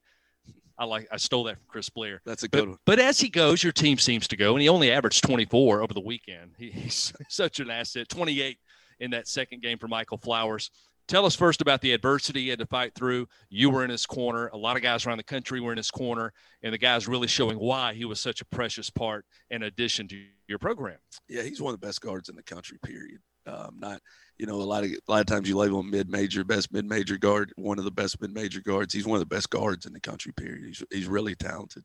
I 0.83 0.85
like 0.85 1.07
I 1.13 1.17
stole 1.17 1.45
that 1.45 1.59
from 1.59 1.67
Chris 1.69 1.89
Blair. 1.89 2.21
That's 2.27 2.43
a 2.43 2.49
good 2.49 2.63
but, 2.63 2.69
one. 2.69 2.79
But 2.87 2.99
as 2.99 3.21
he 3.21 3.29
goes, 3.29 3.63
your 3.63 3.73
team 3.73 3.99
seems 3.99 4.27
to 4.27 4.37
go, 4.37 4.55
and 4.55 4.61
he 4.61 4.69
only 4.69 4.91
averaged 4.91 5.23
24 5.23 5.81
over 5.81 5.95
the 5.95 6.01
weekend. 6.01 6.55
He, 6.59 6.73
he's 6.73 7.13
such 7.29 7.61
an 7.61 7.71
asset. 7.71 8.09
28 8.09 8.59
in 8.99 9.13
that 9.13 9.29
second 9.29 9.63
game 9.63 9.79
for 9.79 9.87
Michael 9.87 10.19
Flowers. 10.19 10.73
Tell 11.07 11.25
us 11.25 11.37
first 11.37 11.61
about 11.61 11.83
the 11.83 11.93
adversity 11.93 12.43
he 12.43 12.49
had 12.49 12.59
to 12.59 12.67
fight 12.67 12.97
through. 12.97 13.29
You 13.49 13.71
were 13.71 13.85
in 13.85 13.91
his 13.91 14.07
corner. 14.07 14.49
A 14.49 14.57
lot 14.57 14.77
of 14.77 14.83
guys 14.83 15.07
around 15.07 15.19
the 15.19 15.25
country 15.25 15.61
were 15.61 15.71
in 15.71 15.77
his 15.77 15.91
corner, 15.91 16.33
and 16.65 16.75
the 16.75 16.79
guys 16.79 17.07
really 17.07 17.29
showing 17.29 17.59
why 17.59 17.95
he 17.95 18.05
was 18.05 18.19
such 18.19 18.41
a 18.41 18.45
precious 18.47 18.91
part 18.91 19.25
in 19.51 19.63
addition 19.63 20.09
to 20.09 20.21
your 20.49 20.59
program. 20.59 20.99
Yeah, 21.29 21.43
he's 21.43 21.63
one 21.63 21.73
of 21.73 21.81
the 21.81 21.87
best 21.87 22.01
guards 22.01 22.29
in 22.29 22.35
the 22.35 22.43
country. 22.43 22.79
Period. 22.83 23.21
Um, 23.47 23.77
not 23.79 24.01
you 24.43 24.47
know, 24.47 24.57
a 24.57 24.65
lot 24.65 24.83
of 24.83 24.91
a 24.91 24.99
lot 25.07 25.21
of 25.21 25.27
times 25.27 25.49
you 25.49 25.57
label 25.57 25.79
him 25.79 25.91
mid-major, 25.91 26.43
best 26.43 26.73
mid-major 26.73 27.17
guard, 27.17 27.53
one 27.57 27.79
of 27.79 27.85
the 27.85 27.93
best 27.93 28.21
mid-major 28.21 28.61
guards. 28.61 28.93
He's 28.93 29.07
one 29.07 29.15
of 29.15 29.21
the 29.21 29.35
best 29.35 29.51
guards 29.51 29.87
in 29.87 29.93
the 29.93 30.01
country. 30.01 30.33
Period. 30.33 30.65
He's 30.67 30.83
he's 30.91 31.07
really 31.07 31.37
talented, 31.37 31.85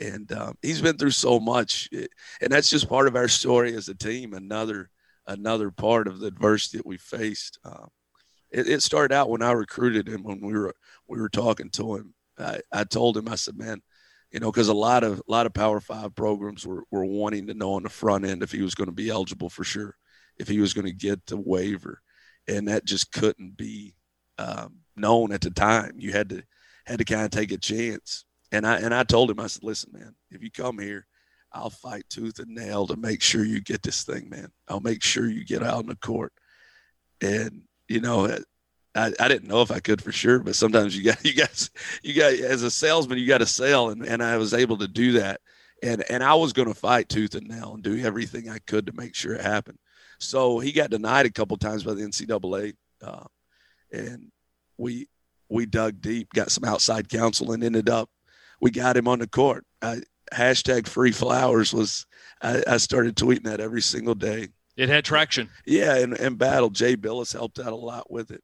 and 0.00 0.30
um, 0.30 0.54
he's 0.62 0.80
been 0.80 0.96
through 0.96 1.10
so 1.10 1.40
much, 1.40 1.88
and 2.40 2.52
that's 2.52 2.70
just 2.70 2.88
part 2.88 3.08
of 3.08 3.16
our 3.16 3.26
story 3.26 3.74
as 3.74 3.88
a 3.88 3.96
team. 3.96 4.34
Another 4.34 4.90
another 5.26 5.72
part 5.72 6.06
of 6.06 6.20
the 6.20 6.28
adversity 6.28 6.78
that 6.78 6.86
we 6.86 6.98
faced. 6.98 7.58
Um, 7.64 7.88
it, 8.52 8.68
it, 8.68 8.82
started 8.82 9.12
out 9.12 9.28
when 9.28 9.42
I 9.42 9.50
recruited 9.50 10.08
him. 10.08 10.22
When 10.22 10.40
we 10.40 10.52
were 10.52 10.74
we 11.08 11.20
were 11.20 11.28
talking 11.28 11.70
to 11.70 11.96
him, 11.96 12.14
I, 12.38 12.60
I 12.72 12.84
told 12.84 13.16
him, 13.16 13.28
I 13.28 13.34
said, 13.34 13.58
man. 13.58 13.82
You 14.30 14.40
know, 14.40 14.52
because 14.52 14.68
a 14.68 14.74
lot 14.74 15.02
of 15.04 15.18
a 15.18 15.22
lot 15.26 15.46
of 15.46 15.54
Power 15.54 15.80
Five 15.80 16.14
programs 16.14 16.64
were, 16.66 16.84
were 16.92 17.04
wanting 17.04 17.46
to 17.46 17.54
know 17.54 17.72
on 17.72 17.82
the 17.82 17.88
front 17.88 18.24
end 18.24 18.42
if 18.42 18.52
he 18.52 18.62
was 18.62 18.74
going 18.76 18.88
to 18.88 18.94
be 18.94 19.08
eligible 19.08 19.48
for 19.48 19.64
sure 19.64 19.96
if 20.38 20.48
he 20.48 20.60
was 20.60 20.74
going 20.74 20.86
to 20.86 20.92
get 20.92 21.26
the 21.26 21.36
waiver, 21.36 22.00
and 22.46 22.68
that 22.68 22.84
just 22.84 23.12
couldn't 23.12 23.56
be 23.56 23.94
um, 24.38 24.76
known 24.96 25.32
at 25.32 25.40
the 25.40 25.50
time. 25.50 25.96
You 25.98 26.12
had 26.12 26.28
to 26.30 26.42
had 26.86 26.98
to 26.98 27.04
kind 27.04 27.22
of 27.22 27.30
take 27.30 27.52
a 27.52 27.58
chance. 27.58 28.24
And 28.50 28.66
I 28.66 28.78
and 28.78 28.94
I 28.94 29.04
told 29.04 29.30
him, 29.30 29.40
I 29.40 29.46
said, 29.46 29.64
listen, 29.64 29.92
man, 29.92 30.14
if 30.30 30.42
you 30.42 30.50
come 30.50 30.78
here, 30.78 31.06
I'll 31.52 31.70
fight 31.70 32.04
tooth 32.08 32.38
and 32.38 32.54
nail 32.54 32.86
to 32.86 32.96
make 32.96 33.22
sure 33.22 33.44
you 33.44 33.60
get 33.60 33.82
this 33.82 34.04
thing, 34.04 34.28
man. 34.28 34.50
I'll 34.68 34.80
make 34.80 35.02
sure 35.02 35.28
you 35.28 35.44
get 35.44 35.62
out 35.62 35.82
in 35.82 35.88
the 35.88 35.96
court. 35.96 36.32
And 37.20 37.62
you 37.88 38.00
know, 38.00 38.38
I, 38.94 39.12
I 39.20 39.28
didn't 39.28 39.48
know 39.48 39.62
if 39.62 39.70
I 39.70 39.80
could 39.80 40.02
for 40.02 40.12
sure, 40.12 40.38
but 40.38 40.56
sometimes 40.56 40.96
you 40.96 41.04
got 41.04 41.24
you 41.24 41.34
got 41.34 41.70
you 42.02 42.14
got 42.14 42.32
as 42.32 42.62
a 42.62 42.70
salesman, 42.70 43.18
you 43.18 43.26
got 43.26 43.38
to 43.38 43.46
sell, 43.46 43.90
and 43.90 44.04
and 44.04 44.22
I 44.22 44.36
was 44.36 44.54
able 44.54 44.78
to 44.78 44.88
do 44.88 45.12
that. 45.12 45.40
And 45.82 46.04
and 46.10 46.24
I 46.24 46.34
was 46.34 46.52
going 46.52 46.68
to 46.68 46.74
fight 46.74 47.08
tooth 47.08 47.34
and 47.34 47.46
nail 47.46 47.74
and 47.74 47.82
do 47.82 48.04
everything 48.04 48.48
I 48.48 48.58
could 48.66 48.86
to 48.86 48.92
make 48.92 49.14
sure 49.14 49.34
it 49.34 49.42
happened. 49.42 49.78
So 50.18 50.58
he 50.58 50.72
got 50.72 50.90
denied 50.90 51.26
a 51.26 51.32
couple 51.32 51.56
times 51.56 51.84
by 51.84 51.94
the 51.94 52.02
NCAA, 52.02 52.74
uh, 53.02 53.24
and 53.92 54.30
we 54.76 55.08
we 55.48 55.66
dug 55.66 56.00
deep, 56.00 56.32
got 56.34 56.50
some 56.50 56.64
outside 56.64 57.08
counsel, 57.08 57.52
and 57.52 57.62
ended 57.62 57.88
up 57.88 58.10
we 58.60 58.70
got 58.70 58.96
him 58.96 59.08
on 59.08 59.20
the 59.20 59.28
court. 59.28 59.64
I, 59.80 60.02
hashtag 60.32 60.86
free 60.86 61.12
flowers 61.12 61.72
was 61.72 62.06
I, 62.42 62.62
I, 62.66 62.76
started 62.76 63.16
tweeting 63.16 63.44
that 63.44 63.60
every 63.60 63.80
single 63.80 64.14
day. 64.14 64.48
It 64.76 64.88
had 64.88 65.04
traction. 65.04 65.48
Yeah, 65.66 65.96
and, 65.96 66.12
and 66.18 66.38
battle. 66.38 66.70
Jay 66.70 66.96
Bilas 66.96 67.32
helped 67.32 67.58
out 67.58 67.72
a 67.72 67.76
lot 67.76 68.10
with 68.10 68.30
it, 68.30 68.42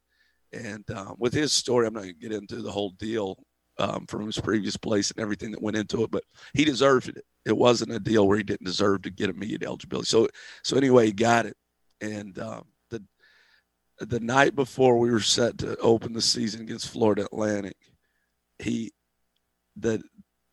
and 0.52 0.84
um, 0.92 1.16
with 1.18 1.32
his 1.32 1.52
story, 1.52 1.86
I'm 1.86 1.94
not 1.94 2.04
going 2.04 2.14
to 2.14 2.28
get 2.28 2.32
into 2.32 2.62
the 2.62 2.70
whole 2.70 2.90
deal 2.90 3.38
um, 3.78 4.06
from 4.06 4.26
his 4.26 4.38
previous 4.38 4.76
place 4.76 5.10
and 5.10 5.20
everything 5.20 5.50
that 5.50 5.62
went 5.62 5.76
into 5.76 6.02
it, 6.04 6.10
but 6.10 6.24
he 6.52 6.64
deserved 6.64 7.08
it. 7.08 7.24
It 7.44 7.56
wasn't 7.56 7.92
a 7.92 8.00
deal 8.00 8.26
where 8.26 8.38
he 8.38 8.44
didn't 8.44 8.66
deserve 8.66 9.02
to 9.02 9.10
get 9.10 9.30
immediate 9.30 9.64
eligibility. 9.64 10.06
So, 10.06 10.28
so 10.62 10.76
anyway, 10.76 11.06
he 11.06 11.12
got 11.12 11.46
it, 11.46 11.56
and 12.04 12.38
um, 12.38 12.64
the 12.90 13.02
the 13.98 14.20
night 14.20 14.54
before 14.54 14.98
we 14.98 15.10
were 15.10 15.20
set 15.20 15.58
to 15.58 15.76
open 15.78 16.12
the 16.12 16.22
season 16.22 16.62
against 16.62 16.90
Florida 16.90 17.24
Atlantic, 17.24 17.76
he 18.58 18.92
the 19.76 20.02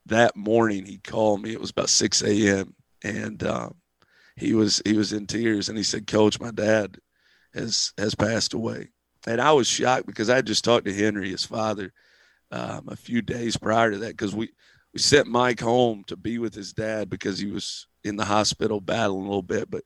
that 0.08 0.36
morning 0.36 0.86
he 0.86 0.98
called 0.98 1.42
me. 1.42 1.52
It 1.52 1.62
was 1.62 1.70
about 1.70 1.90
6 1.90 2.24
a.m. 2.24 2.74
and 3.04 3.44
um, 3.44 3.76
he 4.36 4.54
was 4.54 4.82
he 4.86 4.94
was 4.94 5.14
in 5.14 5.28
tears 5.28 5.70
and 5.70 5.78
he 5.78 5.84
said, 5.84 6.08
"Coach, 6.08 6.40
my 6.40 6.52
dad 6.52 6.98
has 7.54 7.94
has 7.98 8.16
passed 8.16 8.54
away." 8.54 8.90
And 9.28 9.40
I 9.40 9.52
was 9.52 9.68
shocked 9.68 10.08
because 10.08 10.30
I 10.30 10.42
just 10.42 10.64
talked 10.64 10.86
to 10.86 10.94
Henry, 10.94 11.30
his 11.30 11.46
father, 11.46 11.94
um, 12.52 12.88
a 12.88 12.96
few 12.96 13.22
days 13.22 13.56
prior 13.56 13.92
to 13.92 13.98
that 14.00 14.18
because 14.18 14.34
we 14.34 14.50
we 14.94 15.00
sent 15.00 15.28
Mike 15.28 15.60
home 15.60 16.04
to 16.08 16.16
be 16.16 16.38
with 16.38 16.54
his 16.54 16.74
dad 16.74 17.10
because 17.10 17.40
he 17.40 17.52
was 17.52 17.88
in 18.04 18.16
the 18.16 18.26
hospital 18.26 18.82
battling 18.82 19.22
a 19.22 19.28
little 19.28 19.42
bit, 19.42 19.70
but 19.70 19.84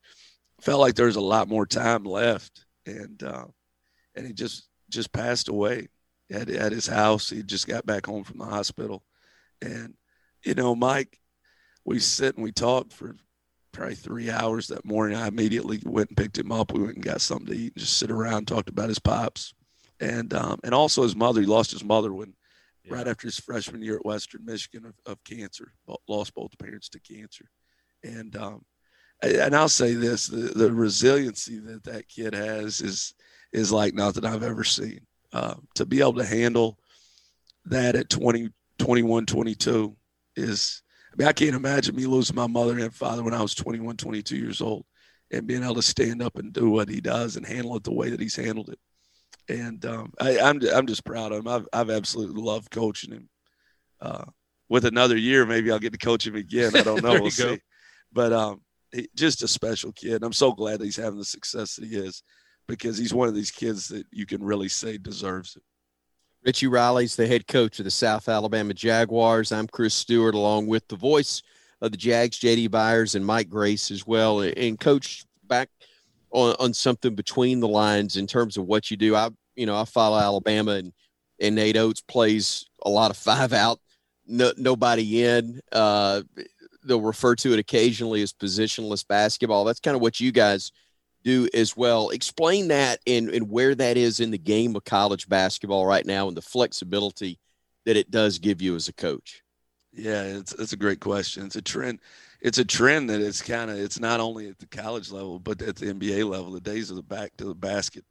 felt 0.65 0.81
like 0.81 0.95
there 0.95 1.05
was 1.05 1.15
a 1.15 1.22
lot 1.22 1.48
more 1.48 1.67
time 1.67 2.03
left, 2.03 2.65
and 2.88 3.22
uh, 3.24 3.45
and 4.15 4.25
he 4.25 4.34
just 4.34 4.67
just 4.89 5.13
passed 5.13 5.48
away 5.48 5.88
at 6.31 6.50
at 6.50 6.72
his 6.72 6.88
house. 6.88 7.29
He 7.29 7.43
just 7.43 7.67
got 7.67 7.86
back 7.86 8.07
home 8.07 8.24
from 8.24 8.39
the 8.39 8.45
hospital, 8.45 9.03
and 9.62 9.93
you 10.43 10.55
know, 10.55 10.75
Mike, 10.75 11.19
we 11.86 12.00
sit 12.00 12.36
and 12.36 12.43
we 12.43 12.51
talked 12.51 12.91
for 12.91 13.15
probably 13.72 13.95
three 13.95 14.31
hours 14.31 14.67
that 14.67 14.86
morning. 14.86 15.17
I 15.17 15.27
immediately 15.27 15.79
went 15.86 16.10
and 16.10 16.17
picked 16.17 16.38
him 16.38 16.51
up. 16.51 16.74
We 16.74 16.81
went 16.81 16.95
and 16.95 17.05
got 17.05 17.22
something 17.22 17.48
to 17.48 17.53
eat 17.53 17.74
and 17.75 17.84
just 17.84 17.98
sit 17.98 18.10
around, 18.10 18.48
talked 18.48 18.69
about 18.69 18.89
his 18.89 19.00
pops, 19.00 19.53
and 20.00 20.34
um, 20.34 20.60
and 20.63 20.74
also 20.74 21.03
his 21.03 21.15
mother. 21.15 21.41
He 21.41 21.48
lost 21.48 21.72
his 21.72 21.84
mother 21.84 22.12
when 22.12 22.34
yeah. 22.84 22.95
right 22.95 23.07
after 23.07 23.27
his 23.27 23.39
freshman 23.39 23.84
year 23.84 23.98
at 23.98 24.05
Western 24.05 24.43
Michigan 24.43 24.88
of, 24.88 24.95
of 25.05 25.24
cancer. 25.24 25.74
Lost 26.07 26.34
both 26.34 26.57
parents 26.57 26.89
to 26.89 27.00
cancer, 27.00 27.45
and 28.03 28.36
um, 28.36 28.65
and 29.22 29.55
I'll 29.55 29.69
say 29.69 29.93
this: 29.93 30.27
the, 30.27 30.38
the 30.38 30.72
resiliency 30.74 31.60
that 31.60 31.84
that 31.84 32.07
kid 32.07 32.34
has 32.34 32.81
is 32.81 33.13
is 33.51 33.72
like 33.72 33.93
nothing 33.93 34.25
I've 34.25 34.43
ever 34.43 34.63
seen. 34.63 35.01
Uh, 35.34 35.55
to 35.75 35.86
be 35.86 36.00
able 36.00 36.13
to 36.13 36.25
handle 36.25 36.79
that 37.65 37.95
at 37.95 38.10
20, 38.10 38.50
21, 38.79 39.25
22 39.25 39.95
is. 40.36 40.81
I 41.12 41.15
mean, 41.17 41.27
I 41.29 41.34
can't 41.34 41.55
imagine 41.55 41.95
me 41.95 42.05
losing 42.05 42.36
my 42.36 42.48
mother 42.48 42.77
and 42.77 42.93
father 42.93 43.24
when 43.24 43.34
I 43.34 43.41
was 43.41 43.55
21, 43.55 43.95
22 43.95 44.36
years 44.36 44.60
old, 44.60 44.86
and 45.31 45.48
being 45.48 45.63
able 45.63 45.75
to 45.75 45.81
stand 45.81 46.22
up 46.22 46.38
and 46.38 46.51
do 46.51 46.69
what 46.69 46.89
he 46.89 47.00
does 47.00 47.38
and 47.38 47.45
handle 47.45 47.77
it 47.77 47.86
the 47.86 47.93
way 47.93 48.10
that 48.10 48.19
he's 48.19 48.36
handled 48.36 48.69
it. 48.69 48.79
And 49.48 49.86
um, 49.86 50.12
I, 50.19 50.31
am 50.31 50.60
I'm, 50.62 50.75
I'm 50.75 50.88
just 50.88 51.05
proud 51.05 51.31
of 51.31 51.39
him. 51.39 51.48
I've 51.48 51.67
I've 51.72 51.89
absolutely 51.89 52.41
loved 52.41 52.69
coaching 52.69 53.13
him. 53.13 53.29
Uh, 54.01 54.25
with 54.67 54.86
another 54.86 55.15
year, 55.15 55.45
maybe 55.45 55.72
I'll 55.72 55.79
get 55.79 55.93
to 55.93 56.00
coach 56.00 56.27
him 56.27 56.36
again. 56.36 56.75
I 56.75 56.81
don't 56.81 57.03
know. 57.03 57.22
we'll 57.22 57.31
see. 57.31 57.60
But 58.12 58.34
um, 58.34 58.62
just 59.15 59.43
a 59.43 59.47
special 59.47 59.91
kid. 59.91 60.23
I'm 60.23 60.33
so 60.33 60.51
glad 60.51 60.81
he's 60.81 60.95
having 60.95 61.19
the 61.19 61.25
success 61.25 61.75
that 61.75 61.85
he 61.85 61.95
is 61.95 62.23
because 62.67 62.97
he's 62.97 63.13
one 63.13 63.27
of 63.27 63.35
these 63.35 63.51
kids 63.51 63.87
that 63.89 64.05
you 64.11 64.25
can 64.25 64.43
really 64.43 64.69
say 64.69 64.97
deserves 64.97 65.55
it. 65.55 65.63
Richie 66.45 66.67
Riley's 66.67 67.15
the 67.15 67.25
head 67.25 67.47
coach 67.47 67.79
of 67.79 67.85
the 67.85 67.91
South 67.91 68.29
Alabama 68.29 68.73
Jaguars. 68.73 69.51
I'm 69.51 69.67
Chris 69.67 69.95
Stewart, 69.95 70.35
along 70.35 70.67
with 70.67 70.87
the 70.87 70.95
voice 70.95 71.41
of 71.81 71.91
the 71.91 71.97
Jags, 71.97 72.39
JD 72.39 72.69
Byers, 72.69 73.15
and 73.15 73.25
Mike 73.25 73.49
Grace 73.49 73.89
as 73.89 74.05
well. 74.05 74.41
And 74.41 74.79
coach, 74.79 75.25
back 75.43 75.69
on, 76.31 76.55
on 76.59 76.73
something 76.73 77.15
between 77.15 77.59
the 77.59 77.67
lines 77.67 78.15
in 78.17 78.27
terms 78.27 78.57
of 78.57 78.65
what 78.65 78.91
you 78.91 78.97
do. 78.97 79.15
I, 79.15 79.29
you 79.55 79.65
know, 79.65 79.75
I 79.75 79.85
follow 79.85 80.19
Alabama 80.19 80.71
and, 80.71 80.93
and 81.39 81.55
Nate 81.55 81.77
Oats 81.77 82.01
plays 82.01 82.65
a 82.83 82.89
lot 82.89 83.11
of 83.11 83.17
five 83.17 83.53
out, 83.53 83.79
no, 84.27 84.51
nobody 84.57 85.23
in. 85.23 85.59
Uh, 85.71 86.21
they'll 86.86 87.01
refer 87.01 87.36
to 87.36 87.54
it 87.54 87.60
occasionally 87.60 88.22
as 88.22 88.34
positionless 88.34 89.08
basketball. 89.08 89.65
That's 89.65 89.80
kind 89.80 89.96
of 89.96 90.01
what 90.01 90.20
you 90.20 90.32
guys 90.32 90.72
do 91.24 91.50
as 91.54 91.75
well. 91.75 92.10
Explain 92.10 92.68
that 92.70 93.00
and, 93.08 93.30
and 93.30 93.50
where 93.50 93.75
that 93.75 93.98
is 93.98 94.20
in 94.20 94.32
the 94.32 94.38
game 94.38 94.75
of 94.75 94.86
college 94.86 95.27
basketball 95.27 95.86
right 95.86 96.06
now 96.06 96.27
and 96.27 96.38
the 96.38 96.42
flexibility 96.42 97.39
that 97.86 97.98
it 97.98 98.12
does 98.12 98.39
give 98.39 98.62
you 98.62 98.75
as 98.75 98.88
a 98.88 98.94
coach. 98.94 99.44
Yeah, 99.92 100.24
it's 100.24 100.54
it's 100.54 100.74
a 100.74 100.77
great 100.77 101.00
question. 101.00 101.46
It's 101.46 101.56
a 101.56 101.62
trend. 101.62 102.00
It's 102.42 102.58
a 102.58 102.65
trend 102.65 103.10
that 103.10 103.22
it's 103.22 103.42
kind 103.42 103.72
of 103.72 103.77
it's 103.77 104.00
not 104.00 104.20
only 104.20 104.50
at 104.50 104.60
the 104.60 104.68
college 104.68 105.10
level 105.10 105.39
but 105.39 105.62
at 105.62 105.77
the 105.77 105.88
NBA 105.88 106.30
level. 106.30 106.51
The 106.51 106.60
days 106.60 106.89
of 106.89 106.98
the 106.98 107.04
back 107.04 107.36
to 107.38 107.46
the 107.46 107.56
basket 107.56 108.04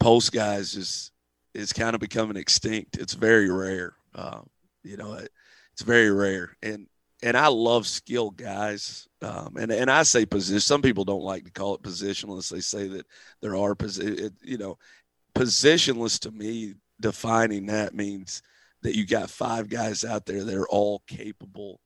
post 0.00 0.32
guys 0.32 0.72
just 0.72 1.12
is 1.54 1.72
kind 1.72 1.94
of 1.94 2.00
becoming 2.00 2.36
extinct. 2.36 2.96
It's 2.98 3.14
very 3.14 3.50
rare. 3.50 3.94
Um, 4.14 4.48
you 4.82 4.96
know, 4.96 5.14
it, 5.14 5.30
it's 5.72 5.82
very 5.82 6.10
rare, 6.10 6.56
and 6.62 6.86
and 7.22 7.36
I 7.36 7.48
love 7.48 7.86
skilled 7.86 8.36
guys. 8.36 9.08
Um, 9.22 9.56
and 9.58 9.72
and 9.72 9.90
I 9.90 10.02
say 10.02 10.26
position. 10.26 10.60
Some 10.60 10.82
people 10.82 11.04
don't 11.04 11.22
like 11.22 11.44
to 11.44 11.50
call 11.50 11.74
it 11.74 11.82
positionless. 11.82 12.50
They 12.50 12.60
say 12.60 12.88
that 12.88 13.06
there 13.40 13.56
are 13.56 13.74
position. 13.74 14.36
You 14.42 14.58
know, 14.58 14.78
positionless 15.34 16.18
to 16.20 16.30
me, 16.30 16.74
defining 17.00 17.66
that 17.66 17.94
means 17.94 18.42
that 18.82 18.96
you 18.96 19.06
got 19.06 19.30
five 19.30 19.68
guys 19.68 20.04
out 20.04 20.26
there 20.26 20.44
that 20.44 20.56
are 20.56 20.68
all 20.68 21.02
capable 21.06 21.80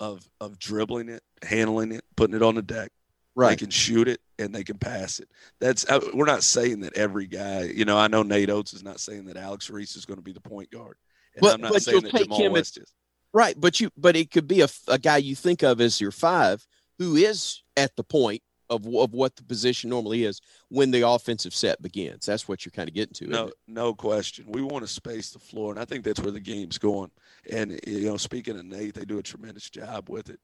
of 0.00 0.28
of 0.40 0.58
dribbling 0.58 1.08
it, 1.08 1.22
handling 1.42 1.92
it, 1.92 2.04
putting 2.16 2.36
it 2.36 2.42
on 2.42 2.54
the 2.54 2.62
deck. 2.62 2.90
Right. 3.34 3.50
They 3.50 3.56
can 3.56 3.70
shoot 3.70 4.08
it 4.08 4.20
and 4.40 4.52
they 4.52 4.64
can 4.64 4.78
pass 4.78 5.20
it. 5.20 5.28
That's 5.60 5.88
uh, 5.88 6.00
we're 6.12 6.24
not 6.24 6.42
saying 6.42 6.80
that 6.80 6.96
every 6.96 7.26
guy. 7.26 7.64
You 7.64 7.84
know, 7.84 7.96
I 7.96 8.08
know 8.08 8.24
Nate 8.24 8.50
Oats 8.50 8.72
is 8.72 8.82
not 8.82 8.98
saying 8.98 9.26
that 9.26 9.36
Alex 9.36 9.70
Reese 9.70 9.94
is 9.94 10.06
going 10.06 10.16
to 10.16 10.24
be 10.24 10.32
the 10.32 10.40
point 10.40 10.70
guard, 10.70 10.96
and 11.34 11.42
but, 11.42 11.54
I'm 11.54 11.60
not 11.60 11.80
saying 11.80 12.00
that 12.00 12.14
Jamal 12.14 12.50
West 12.50 12.78
is. 12.78 12.92
Right, 13.32 13.54
but 13.58 13.80
you 13.80 13.90
but 13.96 14.16
it 14.16 14.30
could 14.30 14.48
be 14.48 14.62
a, 14.62 14.68
a 14.86 14.98
guy 14.98 15.18
you 15.18 15.34
think 15.34 15.62
of 15.62 15.80
as 15.80 16.00
your 16.00 16.10
five 16.10 16.66
who 16.98 17.14
is 17.14 17.62
at 17.76 17.94
the 17.96 18.04
point 18.04 18.42
of 18.70 18.86
of 18.86 19.12
what 19.12 19.36
the 19.36 19.44
position 19.44 19.90
normally 19.90 20.24
is 20.24 20.40
when 20.68 20.90
the 20.90 21.06
offensive 21.06 21.54
set 21.54 21.80
begins. 21.82 22.26
That's 22.26 22.48
what 22.48 22.64
you're 22.64 22.72
kind 22.72 22.88
of 22.88 22.94
getting 22.94 23.14
to. 23.14 23.26
No, 23.26 23.50
no 23.66 23.94
question. 23.94 24.46
We 24.48 24.62
want 24.62 24.84
to 24.84 24.92
space 24.92 25.30
the 25.30 25.38
floor, 25.38 25.72
and 25.72 25.80
I 25.80 25.84
think 25.84 26.04
that's 26.04 26.20
where 26.20 26.32
the 26.32 26.40
game's 26.40 26.78
going. 26.78 27.10
And 27.50 27.78
you 27.86 28.06
know, 28.06 28.16
speaking 28.16 28.58
of 28.58 28.64
Nate, 28.64 28.94
they 28.94 29.04
do 29.04 29.18
a 29.18 29.22
tremendous 29.22 29.68
job 29.70 30.08
with 30.08 30.30
it. 30.30 30.40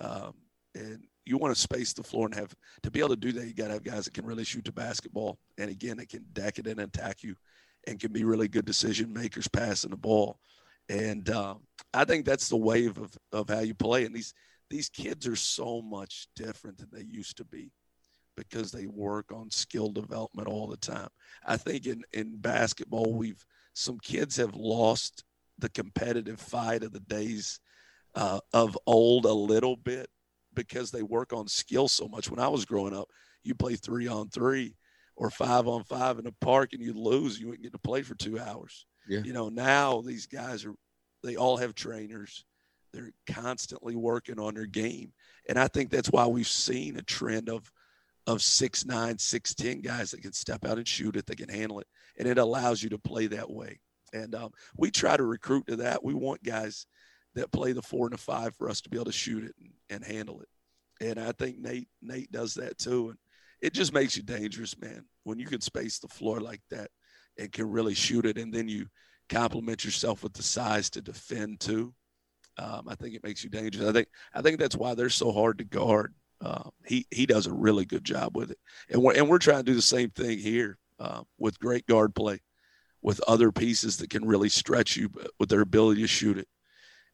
Um, 0.00 0.34
and 0.74 1.04
you 1.24 1.38
want 1.38 1.54
to 1.54 1.60
space 1.60 1.92
the 1.92 2.02
floor 2.02 2.26
and 2.26 2.34
have 2.34 2.54
to 2.82 2.90
be 2.90 3.00
able 3.00 3.10
to 3.10 3.16
do 3.16 3.32
that. 3.32 3.46
You 3.46 3.54
got 3.54 3.68
to 3.68 3.74
have 3.74 3.84
guys 3.84 4.04
that 4.04 4.14
can 4.14 4.24
really 4.24 4.44
shoot 4.44 4.64
the 4.64 4.72
basketball, 4.72 5.38
and 5.58 5.70
again, 5.70 5.96
they 5.96 6.06
can 6.06 6.24
deck 6.32 6.58
it 6.58 6.66
and 6.66 6.80
attack 6.80 7.22
you, 7.22 7.36
and 7.86 8.00
can 8.00 8.12
be 8.12 8.24
really 8.24 8.48
good 8.48 8.64
decision 8.64 9.12
makers 9.12 9.48
passing 9.48 9.90
the 9.90 9.96
ball. 9.96 10.38
And 10.88 11.28
um, 11.30 11.60
I 11.92 12.04
think 12.04 12.24
that's 12.24 12.48
the 12.48 12.56
wave 12.56 12.98
of, 12.98 13.16
of 13.32 13.48
how 13.48 13.60
you 13.60 13.74
play. 13.74 14.04
And 14.04 14.14
these 14.14 14.34
these 14.70 14.88
kids 14.88 15.26
are 15.26 15.36
so 15.36 15.80
much 15.80 16.28
different 16.36 16.78
than 16.78 16.88
they 16.92 17.04
used 17.04 17.38
to 17.38 17.44
be 17.44 17.72
because 18.36 18.70
they 18.70 18.86
work 18.86 19.32
on 19.32 19.50
skill 19.50 19.90
development 19.90 20.46
all 20.46 20.66
the 20.66 20.76
time. 20.76 21.08
I 21.44 21.56
think 21.56 21.86
in, 21.86 22.02
in 22.12 22.36
basketball, 22.36 23.14
we've 23.14 23.44
some 23.72 23.98
kids 23.98 24.36
have 24.36 24.54
lost 24.54 25.24
the 25.58 25.68
competitive 25.70 26.40
fight 26.40 26.82
of 26.82 26.92
the 26.92 27.00
days 27.00 27.60
uh, 28.14 28.40
of 28.52 28.78
old 28.86 29.24
a 29.24 29.32
little 29.32 29.76
bit 29.76 30.08
because 30.54 30.90
they 30.90 31.02
work 31.02 31.32
on 31.32 31.48
skill 31.48 31.88
so 31.88 32.08
much. 32.08 32.30
When 32.30 32.40
I 32.40 32.48
was 32.48 32.64
growing 32.64 32.94
up, 32.94 33.08
you 33.42 33.54
play 33.54 33.76
three 33.76 34.08
on 34.08 34.28
three 34.28 34.76
or 35.16 35.30
five 35.30 35.66
on 35.66 35.84
five 35.84 36.18
in 36.18 36.26
a 36.26 36.32
park 36.40 36.72
and 36.72 36.82
you 36.82 36.92
lose, 36.92 37.40
you 37.40 37.46
wouldn't 37.48 37.64
get 37.64 37.72
to 37.72 37.78
play 37.78 38.02
for 38.02 38.14
two 38.14 38.38
hours. 38.38 38.86
Yeah. 39.08 39.20
You 39.20 39.32
know, 39.32 39.48
now 39.48 40.02
these 40.02 40.26
guys 40.26 40.64
are, 40.64 40.74
they 41.22 41.36
all 41.36 41.56
have 41.56 41.74
trainers. 41.74 42.44
They're 42.92 43.12
constantly 43.26 43.96
working 43.96 44.38
on 44.38 44.54
their 44.54 44.66
game. 44.66 45.12
And 45.48 45.58
I 45.58 45.68
think 45.68 45.90
that's 45.90 46.10
why 46.10 46.26
we've 46.26 46.46
seen 46.46 46.96
a 46.96 47.02
trend 47.02 47.48
of, 47.48 47.70
of 48.26 48.42
six 48.42 48.84
nine, 48.84 49.18
six 49.18 49.54
ten 49.54 49.80
guys 49.80 50.10
that 50.10 50.22
can 50.22 50.32
step 50.32 50.64
out 50.64 50.78
and 50.78 50.86
shoot 50.86 51.16
it, 51.16 51.26
they 51.26 51.34
can 51.34 51.48
handle 51.48 51.80
it, 51.80 51.86
and 52.18 52.28
it 52.28 52.36
allows 52.38 52.82
you 52.82 52.90
to 52.90 52.98
play 52.98 53.26
that 53.28 53.50
way. 53.50 53.80
And 54.12 54.34
um, 54.34 54.50
we 54.76 54.90
try 54.90 55.16
to 55.16 55.24
recruit 55.24 55.66
to 55.68 55.76
that. 55.76 56.04
We 56.04 56.14
want 56.14 56.42
guys 56.42 56.86
that 57.34 57.52
play 57.52 57.72
the 57.72 57.82
four 57.82 58.06
and 58.06 58.12
the 58.12 58.18
five 58.18 58.54
for 58.56 58.68
us 58.68 58.80
to 58.82 58.90
be 58.90 58.96
able 58.96 59.06
to 59.06 59.12
shoot 59.12 59.44
it 59.44 59.54
and, 59.58 59.70
and 59.90 60.04
handle 60.04 60.40
it. 60.40 60.48
And 61.00 61.18
I 61.18 61.32
think 61.32 61.58
Nate 61.58 61.88
Nate 62.02 62.30
does 62.30 62.54
that 62.54 62.78
too. 62.78 63.10
And 63.10 63.18
it 63.60 63.72
just 63.72 63.92
makes 63.92 64.16
you 64.16 64.22
dangerous, 64.22 64.78
man. 64.78 65.04
When 65.24 65.38
you 65.38 65.46
can 65.46 65.60
space 65.60 65.98
the 65.98 66.08
floor 66.08 66.40
like 66.40 66.60
that 66.70 66.90
and 67.38 67.52
can 67.52 67.70
really 67.70 67.94
shoot 67.94 68.26
it, 68.26 68.38
and 68.38 68.52
then 68.52 68.68
you 68.68 68.86
complement 69.28 69.84
yourself 69.84 70.22
with 70.22 70.32
the 70.32 70.42
size 70.42 70.90
to 70.90 71.02
defend 71.02 71.60
too. 71.60 71.94
Um, 72.58 72.86
I 72.88 72.94
think 72.96 73.14
it 73.14 73.22
makes 73.22 73.44
you 73.44 73.50
dangerous. 73.50 73.88
I 73.88 73.92
think 73.92 74.08
I 74.34 74.42
think 74.42 74.58
that's 74.58 74.76
why 74.76 74.94
they're 74.94 75.10
so 75.10 75.30
hard 75.32 75.58
to 75.58 75.64
guard. 75.64 76.14
Uh, 76.40 76.70
he 76.84 77.06
he 77.10 77.26
does 77.26 77.46
a 77.46 77.52
really 77.52 77.84
good 77.84 78.04
job 78.04 78.36
with 78.36 78.50
it, 78.50 78.58
and 78.90 79.02
we're 79.02 79.14
and 79.14 79.28
we're 79.28 79.38
trying 79.38 79.58
to 79.58 79.70
do 79.70 79.74
the 79.74 79.82
same 79.82 80.10
thing 80.10 80.38
here 80.38 80.78
uh, 80.98 81.22
with 81.38 81.58
great 81.60 81.86
guard 81.86 82.14
play, 82.14 82.40
with 83.02 83.20
other 83.28 83.52
pieces 83.52 83.96
that 83.98 84.10
can 84.10 84.26
really 84.26 84.48
stretch 84.48 84.96
you 84.96 85.10
with 85.38 85.48
their 85.48 85.60
ability 85.60 86.02
to 86.02 86.08
shoot 86.08 86.38
it, 86.38 86.48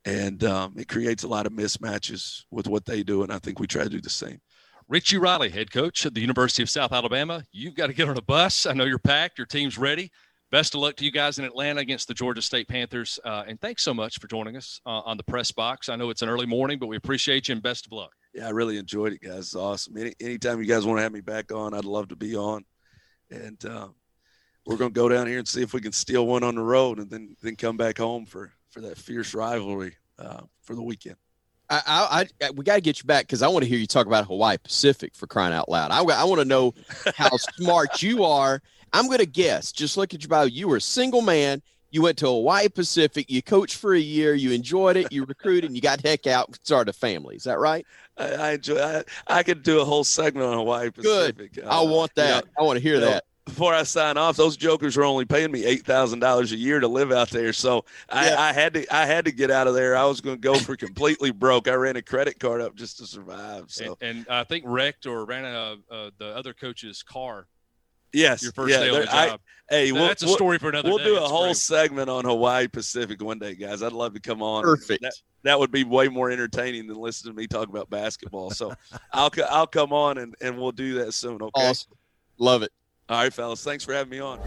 and 0.05 0.45
um, 0.45 0.75
it 0.77 0.89
creates 0.89 1.25
a 1.25 1.29
lot 1.29 1.47
of 1.47 1.53
mismatches 1.53 2.45
with 2.51 2.67
what 2.67 2.85
they 2.85 3.03
do, 3.03 3.23
and 3.23 3.33
I 3.33 3.39
think 3.39 3.59
we 3.59 3.67
try 3.67 3.85
to 3.85 3.91
do 3.91 4.01
the 4.01 4.11
same. 4.11 4.41
Richie 4.89 5.17
Riley, 5.17 5.49
head 5.49 5.71
coach 5.71 6.05
at 6.05 6.13
the 6.13 6.21
University 6.21 6.63
of 6.63 6.69
South 6.69 6.93
Alabama. 6.93 7.43
You've 7.53 7.75
got 7.75 7.87
to 7.87 7.95
get 7.95 8.07
on 8.07 8.19
a 8.19 8.23
bus. 8.23 8.67
I 8.67 8.75
know 8.75 8.85
you're 8.85 8.99
packed. 8.99 9.39
Your 9.39 9.47
team's 9.47 9.79
ready. 9.79 10.11
Best 10.51 10.75
of 10.75 10.83
luck 10.83 10.95
to 10.97 11.05
you 11.07 11.11
guys 11.11 11.39
in 11.39 11.45
Atlanta 11.47 11.81
against 11.81 12.07
the 12.07 12.13
Georgia 12.13 12.43
State 12.43 12.69
Panthers. 12.69 13.19
Uh, 13.25 13.45
and 13.49 13.59
thanks 13.61 13.83
so 13.83 13.95
much 13.95 14.21
for 14.21 14.29
joining 14.29 14.57
us 14.57 14.81
uh, 14.85 15.01
on 15.01 15.17
the 15.17 15.23
press 15.23 15.51
box. 15.51 15.89
I 15.89 15.97
know 15.97 16.11
it's 16.11 16.21
an 16.21 16.29
early 16.29 16.47
morning, 16.47 16.79
but 16.79 16.87
we 16.87 16.97
appreciate 16.97 17.49
you 17.49 17.55
and 17.55 17.63
best 17.63 17.87
of 17.87 17.93
luck. 17.93 18.13
Yeah, 18.35 18.47
I 18.47 18.51
really 18.51 18.77
enjoyed 18.77 19.15
it, 19.15 19.23
guys. 19.23 19.39
It's 19.39 19.57
awesome. 19.57 19.97
Any, 19.97 20.13
anytime 20.21 20.61
you 20.61 20.67
guys 20.67 20.85
want 20.85 20.99
to 20.99 21.03
have 21.03 21.13
me 21.13 21.23
back 21.23 21.51
on, 21.51 21.73
I'd 21.73 21.87
love 21.87 22.09
to 22.09 22.17
be 22.17 22.37
on. 22.37 22.65
And 23.31 23.65
uh, 23.65 23.89
we're 24.67 24.77
going 24.77 24.93
to 24.93 25.01
go 25.01 25.09
down 25.09 25.27
here 25.27 25.39
and 25.39 25.49
see 25.49 25.63
if 25.63 25.73
we 25.73 25.81
can 25.81 25.93
steal 25.93 26.27
one 26.27 26.45
on 26.45 26.57
the 26.57 26.63
road 26.63 26.99
and 26.99 27.09
then 27.11 27.35
then 27.43 27.57
come 27.57 27.79
back 27.79 27.97
home 27.97 28.27
for, 28.27 28.53
for 28.71 28.81
that 28.83 28.99
fierce 28.99 29.35
rivalry 29.35 29.97
uh, 30.19 30.43
for 30.63 30.75
the 30.75 30.83
weekend. 30.83 31.17
I, 31.71 31.83
I, 32.41 32.47
I 32.47 32.51
we 32.51 32.65
got 32.65 32.75
to 32.75 32.81
get 32.81 32.99
you 32.99 33.05
back 33.05 33.25
because 33.25 33.43
I 33.43 33.49
want 33.49 33.65
to 33.65 33.69
hear 33.69 33.79
you 33.79 33.87
talk 33.87 34.07
about 34.07 34.27
Hawaii 34.27 34.59
Pacific 34.59 35.15
for 35.15 35.27
crying 35.27 35.55
out 35.55 35.69
loud. 35.69 35.91
I, 35.91 36.03
I 36.03 36.25
want 36.25 36.41
to 36.41 36.45
know 36.45 36.75
how 37.17 37.37
smart 37.57 38.03
you 38.03 38.25
are. 38.25 38.63
I'm 38.93 39.07
going 39.07 39.19
to 39.19 39.27
guess. 39.27 39.73
Just 39.73 39.97
look 39.97 40.15
at 40.15 40.23
your 40.23 40.29
bio. 40.29 40.45
You 40.45 40.69
were 40.69 40.77
a 40.77 40.81
single 40.81 41.23
man. 41.23 41.63
You 41.91 42.03
went 42.03 42.19
to 42.19 42.27
Hawaii 42.27 42.69
Pacific. 42.69 43.31
You 43.31 43.41
coached 43.41 43.77
for 43.77 43.95
a 43.95 43.99
year. 43.99 44.35
You 44.35 44.51
enjoyed 44.51 44.97
it. 44.97 45.13
You 45.13 45.25
recruited. 45.25 45.71
and 45.71 45.77
you 45.77 45.81
got 45.81 46.01
heck 46.01 46.27
out. 46.27 46.59
Started 46.65 46.91
a 46.91 46.93
family. 46.93 47.37
Is 47.37 47.45
that 47.45 47.59
right? 47.59 47.87
I, 48.17 48.25
I 48.35 48.53
enjoy. 48.53 48.81
I, 48.81 49.05
I 49.29 49.43
could 49.43 49.63
do 49.63 49.81
a 49.81 49.85
whole 49.85 50.05
segment 50.05 50.47
on 50.47 50.55
Hawaii 50.55 50.91
Pacific. 50.91 51.55
Good. 51.55 51.65
Uh, 51.65 51.69
I 51.69 51.83
want 51.89 52.15
that. 52.17 52.45
You 52.45 52.51
know, 52.51 52.53
I 52.59 52.63
want 52.65 52.77
to 52.79 52.83
hear 52.83 53.01
that. 53.01 53.11
Know, 53.15 53.21
before 53.45 53.75
I 53.75 53.83
sign 53.83 54.17
off, 54.17 54.37
those 54.37 54.57
jokers 54.57 54.97
are 54.97 55.05
only 55.05 55.25
paying 55.25 55.53
me 55.53 55.65
eight 55.65 55.85
thousand 55.85 56.21
dollars 56.21 56.53
a 56.53 56.57
year 56.57 56.81
to 56.81 56.89
live 56.89 57.13
out 57.13 57.31
there. 57.31 57.53
So 57.53 57.85
I, 58.09 58.29
yeah. 58.29 58.41
I, 58.41 58.53
had 58.53 58.75
to 58.75 58.95
I 58.95 59.07
had 59.07 59.27
to 59.27 59.33
get 59.33 59.51
out 59.51 59.67
of 59.67 59.75
there. 59.75 59.97
I 59.97 60.05
was 60.05 60.21
going 60.21 60.37
to 60.37 60.41
go 60.41 60.55
for 60.59 60.77
completely 60.77 61.31
broke. 61.31 61.69
I 61.69 61.75
ran 61.75 61.97
a 61.97 62.03
credit 62.03 62.39
card 62.39 62.61
up 62.61 62.75
just 62.75 62.99
to 62.99 63.07
survive. 63.07 63.67
So 63.69 63.99
and, 64.01 64.19
and 64.19 64.29
I 64.29 64.45
think 64.45 64.65
wrecked 64.67 65.07
or 65.07 65.25
ran 65.27 65.45
a, 65.45 65.77
uh, 65.91 66.11
the 66.19 66.35
other 66.37 66.55
coach's 66.55 67.03
car. 67.03 67.47
Yes, 68.15 68.45
your 68.45 68.53
first 68.53 68.73
yeah, 68.73 68.81
day 68.81 68.91
on 68.91 69.01
the 69.01 69.07
job. 69.07 69.41
I, 69.71 69.75
hey, 69.75 69.93
we'll, 69.93 70.07
that's 70.07 70.23
a 70.23 70.29
story 70.29 70.59
for 70.59 70.69
another. 70.69 70.89
We'll 70.89 70.99
day. 70.99 71.05
do 71.05 71.17
a 71.17 71.23
it's 71.23 71.31
whole 71.31 71.47
great. 71.47 71.57
segment 71.57 72.09
on 72.09 72.25
Hawaii 72.25 72.69
Pacific 72.69 73.21
one 73.21 73.41
day, 73.41 73.57
guys. 73.57 73.83
I'd 73.83 73.93
love 73.93 74.15
to 74.15 74.21
come 74.21 74.41
on. 74.41 74.63
Perfect. 74.63 75.03
That, 75.03 75.13
that 75.43 75.59
would 75.59 75.73
be 75.73 75.83
way 75.83 76.07
more 76.07 76.31
entertaining 76.31 76.87
than 76.87 76.97
listening 76.97 77.35
to 77.35 77.37
me 77.37 77.49
talk 77.49 77.69
about 77.69 77.91
basketball. 77.91 78.51
So 78.53 78.73
I'll 79.13 79.31
I'll 79.51 79.67
come 79.67 79.93
on 79.93 80.19
and, 80.19 80.35
and 80.41 80.57
we'll 80.57 80.73
do 80.73 80.95
that 80.95 81.13
soon. 81.13 81.43
Okay. 81.43 81.71
Awesome. 81.71 81.93
Love 82.39 82.63
it. 82.63 82.71
All 83.09 83.23
right, 83.23 83.33
fellas. 83.33 83.63
Thanks 83.63 83.85
for 83.85 83.93
having 83.93 84.11
me 84.11 84.21
on. 84.21 84.41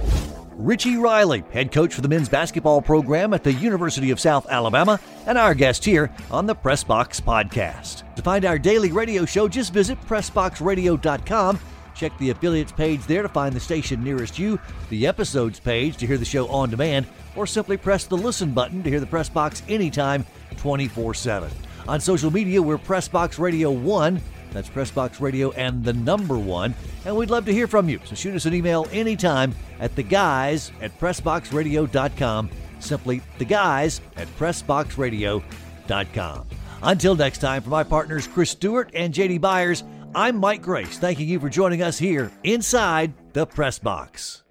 Richie 0.57 0.97
Riley, 0.97 1.43
head 1.51 1.71
coach 1.71 1.93
for 1.93 2.01
the 2.01 2.07
men's 2.07 2.29
basketball 2.29 2.81
program 2.81 3.33
at 3.35 3.43
the 3.43 3.53
University 3.53 4.09
of 4.09 4.19
South 4.19 4.47
Alabama, 4.49 4.99
and 5.27 5.37
our 5.37 5.53
guest 5.53 5.85
here 5.85 6.09
on 6.31 6.47
the 6.47 6.55
Pressbox 6.55 7.21
Podcast. 7.21 8.15
To 8.15 8.23
find 8.23 8.43
our 8.43 8.57
daily 8.57 8.91
radio 8.91 9.23
show, 9.25 9.47
just 9.47 9.71
visit 9.71 10.01
PressboxRadio.com. 10.01 11.59
Check 11.93 12.17
the 12.17 12.31
affiliates 12.31 12.71
page 12.71 13.05
there 13.05 13.21
to 13.21 13.29
find 13.29 13.55
the 13.55 13.59
station 13.59 14.03
nearest 14.03 14.39
you, 14.39 14.59
the 14.89 15.05
episodes 15.05 15.59
page 15.59 15.97
to 15.97 16.07
hear 16.07 16.17
the 16.17 16.25
show 16.25 16.47
on 16.47 16.71
demand, 16.71 17.05
or 17.35 17.45
simply 17.45 17.77
press 17.77 18.05
the 18.05 18.17
listen 18.17 18.51
button 18.51 18.81
to 18.81 18.89
hear 18.89 18.99
the 18.99 19.05
Pressbox 19.05 19.61
anytime, 19.69 20.25
24 20.57 21.13
7. 21.13 21.51
On 21.87 21.99
social 21.99 22.31
media, 22.31 22.61
we're 22.61 22.79
Pressbox 22.79 23.37
Radio 23.37 23.69
1. 23.69 24.19
That's 24.51 24.69
Pressbox 24.69 25.21
Radio 25.21 25.51
and 25.51 25.83
the 25.83 25.93
number 25.93 26.37
one. 26.37 26.73
And 27.05 27.15
we'd 27.15 27.29
love 27.29 27.45
to 27.45 27.53
hear 27.53 27.67
from 27.67 27.89
you. 27.89 27.99
So 28.05 28.15
shoot 28.15 28.35
us 28.35 28.45
an 28.45 28.53
email 28.53 28.87
anytime 28.91 29.55
at 29.79 29.95
the 29.95 30.03
guys 30.03 30.71
at 30.81 30.97
PressboxRadio.com. 30.99 32.49
Simply 32.79 33.21
the 33.37 33.45
guys 33.45 34.01
at 34.15 34.27
PressboxRadio.com. 34.37 36.47
Until 36.83 37.15
next 37.15 37.39
time, 37.39 37.63
for 37.63 37.69
my 37.69 37.83
partners 37.83 38.27
Chris 38.27 38.51
Stewart 38.51 38.91
and 38.93 39.13
JD 39.13 39.41
Byers, 39.41 39.83
I'm 40.15 40.37
Mike 40.37 40.61
Grace, 40.61 40.97
thanking 40.97 41.27
you 41.27 41.39
for 41.39 41.49
joining 41.49 41.81
us 41.81 41.97
here 41.97 42.31
inside 42.43 43.13
the 43.33 43.45
Press 43.45 43.79
Box. 43.79 44.43